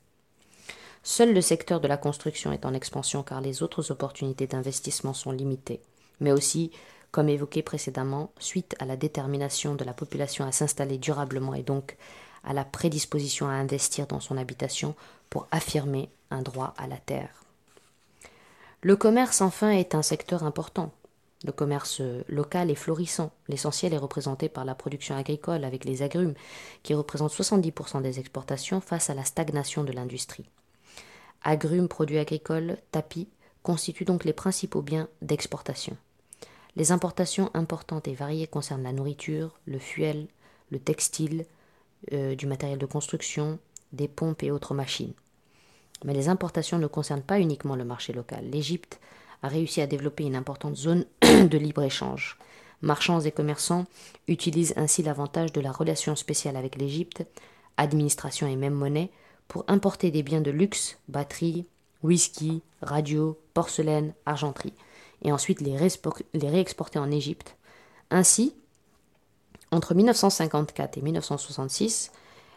Seul 1.03 1.33
le 1.33 1.41
secteur 1.41 1.79
de 1.79 1.87
la 1.87 1.97
construction 1.97 2.51
est 2.51 2.65
en 2.65 2.73
expansion 2.73 3.23
car 3.23 3.39
les 3.39 3.63
autres 3.63 3.91
opportunités 3.91 4.47
d'investissement 4.47 5.13
sont 5.13 5.31
limitées, 5.31 5.81
mais 6.19 6.31
aussi, 6.31 6.71
comme 7.11 7.29
évoqué 7.29 7.61
précédemment, 7.61 8.31
suite 8.39 8.75
à 8.79 8.85
la 8.85 8.95
détermination 8.95 9.75
de 9.75 9.83
la 9.83 9.93
population 9.93 10.45
à 10.45 10.51
s'installer 10.51 10.97
durablement 10.97 11.53
et 11.53 11.63
donc 11.63 11.97
à 12.43 12.53
la 12.53 12.63
prédisposition 12.63 13.47
à 13.47 13.53
investir 13.53 14.07
dans 14.07 14.19
son 14.19 14.37
habitation 14.37 14.95
pour 15.29 15.47
affirmer 15.51 16.09
un 16.31 16.41
droit 16.41 16.73
à 16.77 16.87
la 16.87 16.97
terre. 16.97 17.43
Le 18.81 18.95
commerce, 18.95 19.41
enfin, 19.41 19.71
est 19.71 19.93
un 19.93 20.01
secteur 20.01 20.43
important. 20.43 20.91
Le 21.45 21.51
commerce 21.51 22.01
local 22.27 22.69
est 22.69 22.75
florissant. 22.75 23.31
L'essentiel 23.47 23.93
est 23.93 23.97
représenté 23.97 24.49
par 24.49 24.65
la 24.65 24.75
production 24.75 25.15
agricole 25.15 25.63
avec 25.63 25.85
les 25.85 26.01
agrumes, 26.01 26.33
qui 26.83 26.93
représentent 26.93 27.33
70% 27.33 28.01
des 28.01 28.19
exportations 28.19 28.81
face 28.81 29.09
à 29.09 29.13
la 29.13 29.23
stagnation 29.23 29.83
de 29.83 29.91
l'industrie. 29.91 30.49
Agrumes, 31.43 31.87
produits 31.87 32.19
agricoles, 32.19 32.77
tapis 32.91 33.29
constituent 33.63 34.05
donc 34.05 34.25
les 34.25 34.33
principaux 34.33 34.81
biens 34.81 35.07
d'exportation. 35.21 35.95
Les 36.75 36.91
importations 36.91 37.49
importantes 37.53 38.07
et 38.07 38.13
variées 38.13 38.47
concernent 38.47 38.83
la 38.83 38.93
nourriture, 38.93 39.59
le 39.65 39.79
fuel, 39.79 40.27
le 40.69 40.79
textile, 40.79 41.45
euh, 42.13 42.35
du 42.35 42.45
matériel 42.47 42.79
de 42.79 42.85
construction, 42.85 43.59
des 43.91 44.07
pompes 44.07 44.43
et 44.43 44.51
autres 44.51 44.73
machines. 44.73 45.13
Mais 46.05 46.13
les 46.13 46.29
importations 46.29 46.77
ne 46.77 46.87
concernent 46.87 47.21
pas 47.21 47.39
uniquement 47.39 47.75
le 47.75 47.83
marché 47.83 48.13
local. 48.13 48.45
L'Égypte 48.49 48.99
a 49.43 49.47
réussi 49.47 49.81
à 49.81 49.87
développer 49.87 50.23
une 50.23 50.35
importante 50.35 50.75
zone 50.75 51.05
de 51.21 51.57
libre-échange. 51.57 52.37
Marchands 52.81 53.19
et 53.21 53.31
commerçants 53.31 53.85
utilisent 54.27 54.73
ainsi 54.77 55.03
l'avantage 55.03 55.51
de 55.51 55.59
la 55.59 55.71
relation 55.71 56.15
spéciale 56.15 56.55
avec 56.55 56.77
l'Égypte, 56.77 57.25
administration 57.75 58.47
et 58.47 58.55
même 58.55 58.73
monnaie, 58.73 59.11
pour 59.49 59.65
importer 59.67 60.11
des 60.11 60.23
biens 60.23 60.41
de 60.41 60.51
luxe, 60.51 60.97
batteries, 61.09 61.65
whisky, 62.03 62.61
radio, 62.81 63.37
porcelaine, 63.53 64.13
argenterie, 64.25 64.73
et 65.23 65.31
ensuite 65.31 65.61
les, 65.61 65.77
réexporter 65.77 66.99
en 66.99 67.11
Égypte. 67.11 67.55
Ainsi, 68.09 68.55
entre 69.71 69.93
1954 69.93 70.97
et 70.97 71.01
1966, 71.01 72.11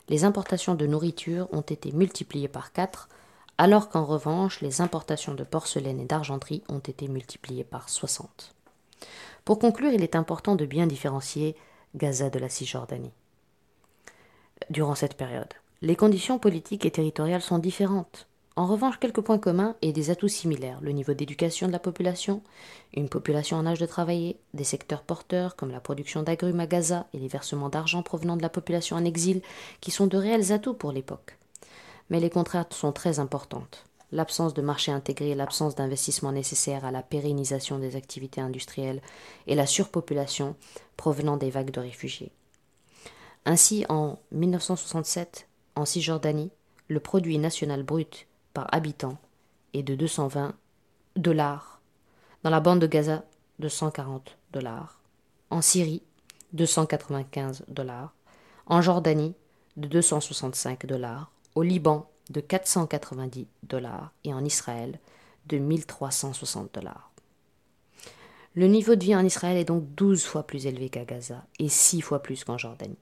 les 0.08 0.24
importations 0.24 0.74
de 0.74 0.86
nourriture 0.86 1.48
ont 1.52 1.60
été 1.60 1.92
multipliées 1.92 2.48
par 2.48 2.72
4 2.72 3.08
alors 3.58 3.90
qu'en 3.90 4.04
revanche 4.04 4.60
les 4.60 4.80
importations 4.80 5.34
de 5.34 5.44
porcelaine 5.44 6.00
et 6.00 6.06
d'argenterie 6.06 6.62
ont 6.68 6.78
été 6.78 7.06
multipliées 7.08 7.64
par 7.64 7.88
60. 7.88 8.54
Pour 9.44 9.58
conclure, 9.58 9.92
il 9.92 10.02
est 10.02 10.16
important 10.16 10.56
de 10.56 10.66
bien 10.66 10.86
différencier 10.86 11.56
Gaza 11.94 12.30
de 12.30 12.38
la 12.38 12.48
Cisjordanie. 12.48 13.12
Durant 14.70 14.94
cette 14.94 15.16
période, 15.16 15.52
les 15.82 15.96
conditions 15.96 16.38
politiques 16.38 16.86
et 16.86 16.90
territoriales 16.90 17.42
sont 17.42 17.58
différentes. 17.58 18.26
En 18.54 18.66
revanche, 18.66 18.98
quelques 18.98 19.22
points 19.22 19.38
communs 19.38 19.76
et 19.80 19.92
des 19.92 20.10
atouts 20.10 20.28
similaires 20.28 20.80
le 20.82 20.92
niveau 20.92 21.14
d'éducation 21.14 21.66
de 21.66 21.72
la 21.72 21.78
population, 21.78 22.42
une 22.94 23.08
population 23.08 23.56
en 23.56 23.66
âge 23.66 23.78
de 23.78 23.86
travailler, 23.86 24.38
des 24.52 24.64
secteurs 24.64 25.02
porteurs 25.02 25.56
comme 25.56 25.70
la 25.70 25.80
production 25.80 26.22
d'agrumes 26.22 26.60
à 26.60 26.66
Gaza 26.66 27.06
et 27.14 27.18
les 27.18 27.28
versements 27.28 27.70
d'argent 27.70 28.02
provenant 28.02 28.36
de 28.36 28.42
la 28.42 28.50
population 28.50 28.96
en 28.96 29.04
exil, 29.04 29.40
qui 29.80 29.90
sont 29.90 30.06
de 30.06 30.18
réels 30.18 30.52
atouts 30.52 30.74
pour 30.74 30.92
l'époque 30.92 31.38
mais 32.12 32.20
les 32.20 32.30
contraintes 32.30 32.74
sont 32.74 32.92
très 32.92 33.18
importantes. 33.18 33.84
L'absence 34.12 34.52
de 34.52 34.60
marché 34.60 34.92
intégré, 34.92 35.34
l'absence 35.34 35.74
d'investissement 35.74 36.30
nécessaire 36.30 36.84
à 36.84 36.90
la 36.90 37.02
pérennisation 37.02 37.78
des 37.78 37.96
activités 37.96 38.42
industrielles 38.42 39.00
et 39.46 39.54
la 39.54 39.64
surpopulation 39.64 40.54
provenant 40.98 41.38
des 41.38 41.48
vagues 41.48 41.70
de 41.70 41.80
réfugiés. 41.80 42.30
Ainsi, 43.46 43.86
en 43.88 44.18
1967, 44.32 45.48
en 45.74 45.86
Cisjordanie, 45.86 46.50
le 46.88 47.00
produit 47.00 47.38
national 47.38 47.82
brut 47.82 48.26
par 48.52 48.66
habitant 48.72 49.18
est 49.74 49.82
de 49.82 49.94
220 49.94 50.54
dollars, 51.16 51.80
dans 52.42 52.50
la 52.50 52.60
bande 52.60 52.80
de 52.80 52.86
Gaza, 52.86 53.24
de 53.58 53.68
140 53.68 54.36
dollars, 54.52 55.00
en 55.50 55.62
Syrie, 55.62 56.02
de 56.52 56.66
195 56.66 57.64
dollars, 57.68 58.14
en 58.66 58.82
Jordanie, 58.82 59.34
de 59.76 59.88
265 59.88 60.86
dollars, 60.86 61.30
au 61.54 61.62
Liban 61.62 62.08
de 62.30 62.40
490 62.40 63.46
dollars. 63.62 64.12
Et 64.24 64.32
en 64.34 64.44
Israël 64.44 64.98
de 65.46 65.58
1360 65.58 66.72
dollars. 66.74 67.10
Le 68.54 68.66
niveau 68.66 68.94
de 68.94 69.04
vie 69.04 69.16
en 69.16 69.24
Israël 69.24 69.56
est 69.56 69.64
donc 69.64 69.84
12 69.94 70.24
fois 70.24 70.46
plus 70.46 70.66
élevé 70.66 70.88
qu'à 70.90 71.04
Gaza 71.04 71.44
et 71.58 71.68
6 71.68 72.00
fois 72.02 72.22
plus 72.22 72.44
qu'en 72.44 72.58
Jordanie. 72.58 72.98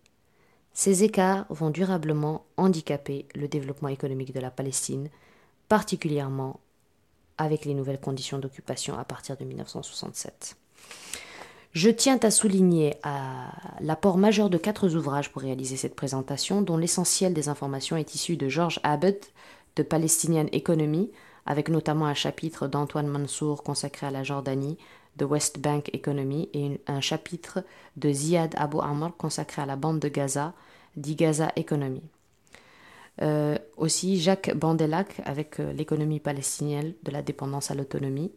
Ces 0.72 1.02
écarts 1.02 1.46
vont 1.50 1.70
durablement 1.70 2.46
handicaper 2.56 3.26
le 3.34 3.48
développement 3.48 3.88
économique 3.88 4.32
de 4.32 4.40
la 4.40 4.52
Palestine, 4.52 5.10
particulièrement 5.70 6.58
avec 7.38 7.64
les 7.64 7.74
nouvelles 7.74 8.00
conditions 8.00 8.40
d'occupation 8.40 8.98
à 8.98 9.04
partir 9.04 9.36
de 9.36 9.44
1967. 9.44 10.56
Je 11.72 11.90
tiens 11.90 12.18
à 12.24 12.32
souligner 12.32 12.96
l'apport 13.80 14.18
majeur 14.18 14.50
de 14.50 14.58
quatre 14.58 14.88
ouvrages 14.96 15.30
pour 15.30 15.42
réaliser 15.42 15.76
cette 15.76 15.94
présentation, 15.94 16.60
dont 16.60 16.76
l'essentiel 16.76 17.32
des 17.32 17.48
informations 17.48 17.96
est 17.96 18.16
issu 18.16 18.36
de 18.36 18.48
George 18.48 18.80
Abbott, 18.82 19.30
de 19.76 19.84
Palestinian 19.84 20.46
Economy, 20.52 21.12
avec 21.46 21.68
notamment 21.68 22.06
un 22.06 22.14
chapitre 22.14 22.66
d'Antoine 22.66 23.06
Mansour 23.06 23.62
consacré 23.62 24.08
à 24.08 24.10
la 24.10 24.24
Jordanie, 24.24 24.76
de 25.18 25.24
West 25.24 25.60
Bank 25.60 25.88
Economy, 25.94 26.48
et 26.52 26.80
un 26.88 27.00
chapitre 27.00 27.62
de 27.96 28.12
Ziad 28.12 28.56
Abu 28.58 28.78
Amr 28.80 29.16
consacré 29.16 29.62
à 29.62 29.66
la 29.66 29.76
bande 29.76 30.00
de 30.00 30.08
Gaza, 30.08 30.52
dit 30.96 31.14
Gaza 31.14 31.52
Economy. 31.54 32.02
Euh, 33.22 33.58
aussi 33.76 34.18
Jacques 34.18 34.54
Bandelac 34.54 35.20
avec 35.24 35.60
euh, 35.60 35.72
l'économie 35.74 36.20
palestinienne 36.20 36.94
de 37.02 37.10
la 37.10 37.20
dépendance 37.20 37.70
à 37.70 37.74
l'autonomie, 37.74 38.32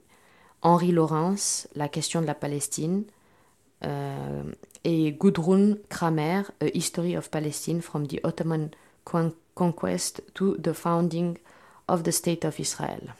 Henri 0.61 0.91
Laurence, 0.91 1.69
la 1.75 1.87
question 1.87 2.21
de 2.21 2.25
la 2.25 2.35
Palestine, 2.35 3.05
euh, 3.85 4.43
et 4.83 5.13
Gudrun 5.13 5.75
Kramer, 5.87 6.43
A 6.61 6.65
History 6.73 7.17
of 7.17 7.29
Palestine 7.29 7.81
from 7.81 8.07
the 8.07 8.19
Ottoman 8.23 8.71
Conquest 9.55 10.23
to 10.33 10.57
the 10.57 10.73
Founding 10.73 11.37
of 11.87 12.03
the 12.03 12.11
State 12.11 12.43
of 12.43 12.59
Israel. 12.59 13.13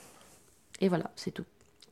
Et 0.82 0.90
voilà, 0.90 1.12
c'est 1.16 1.32
tout. 1.32 1.46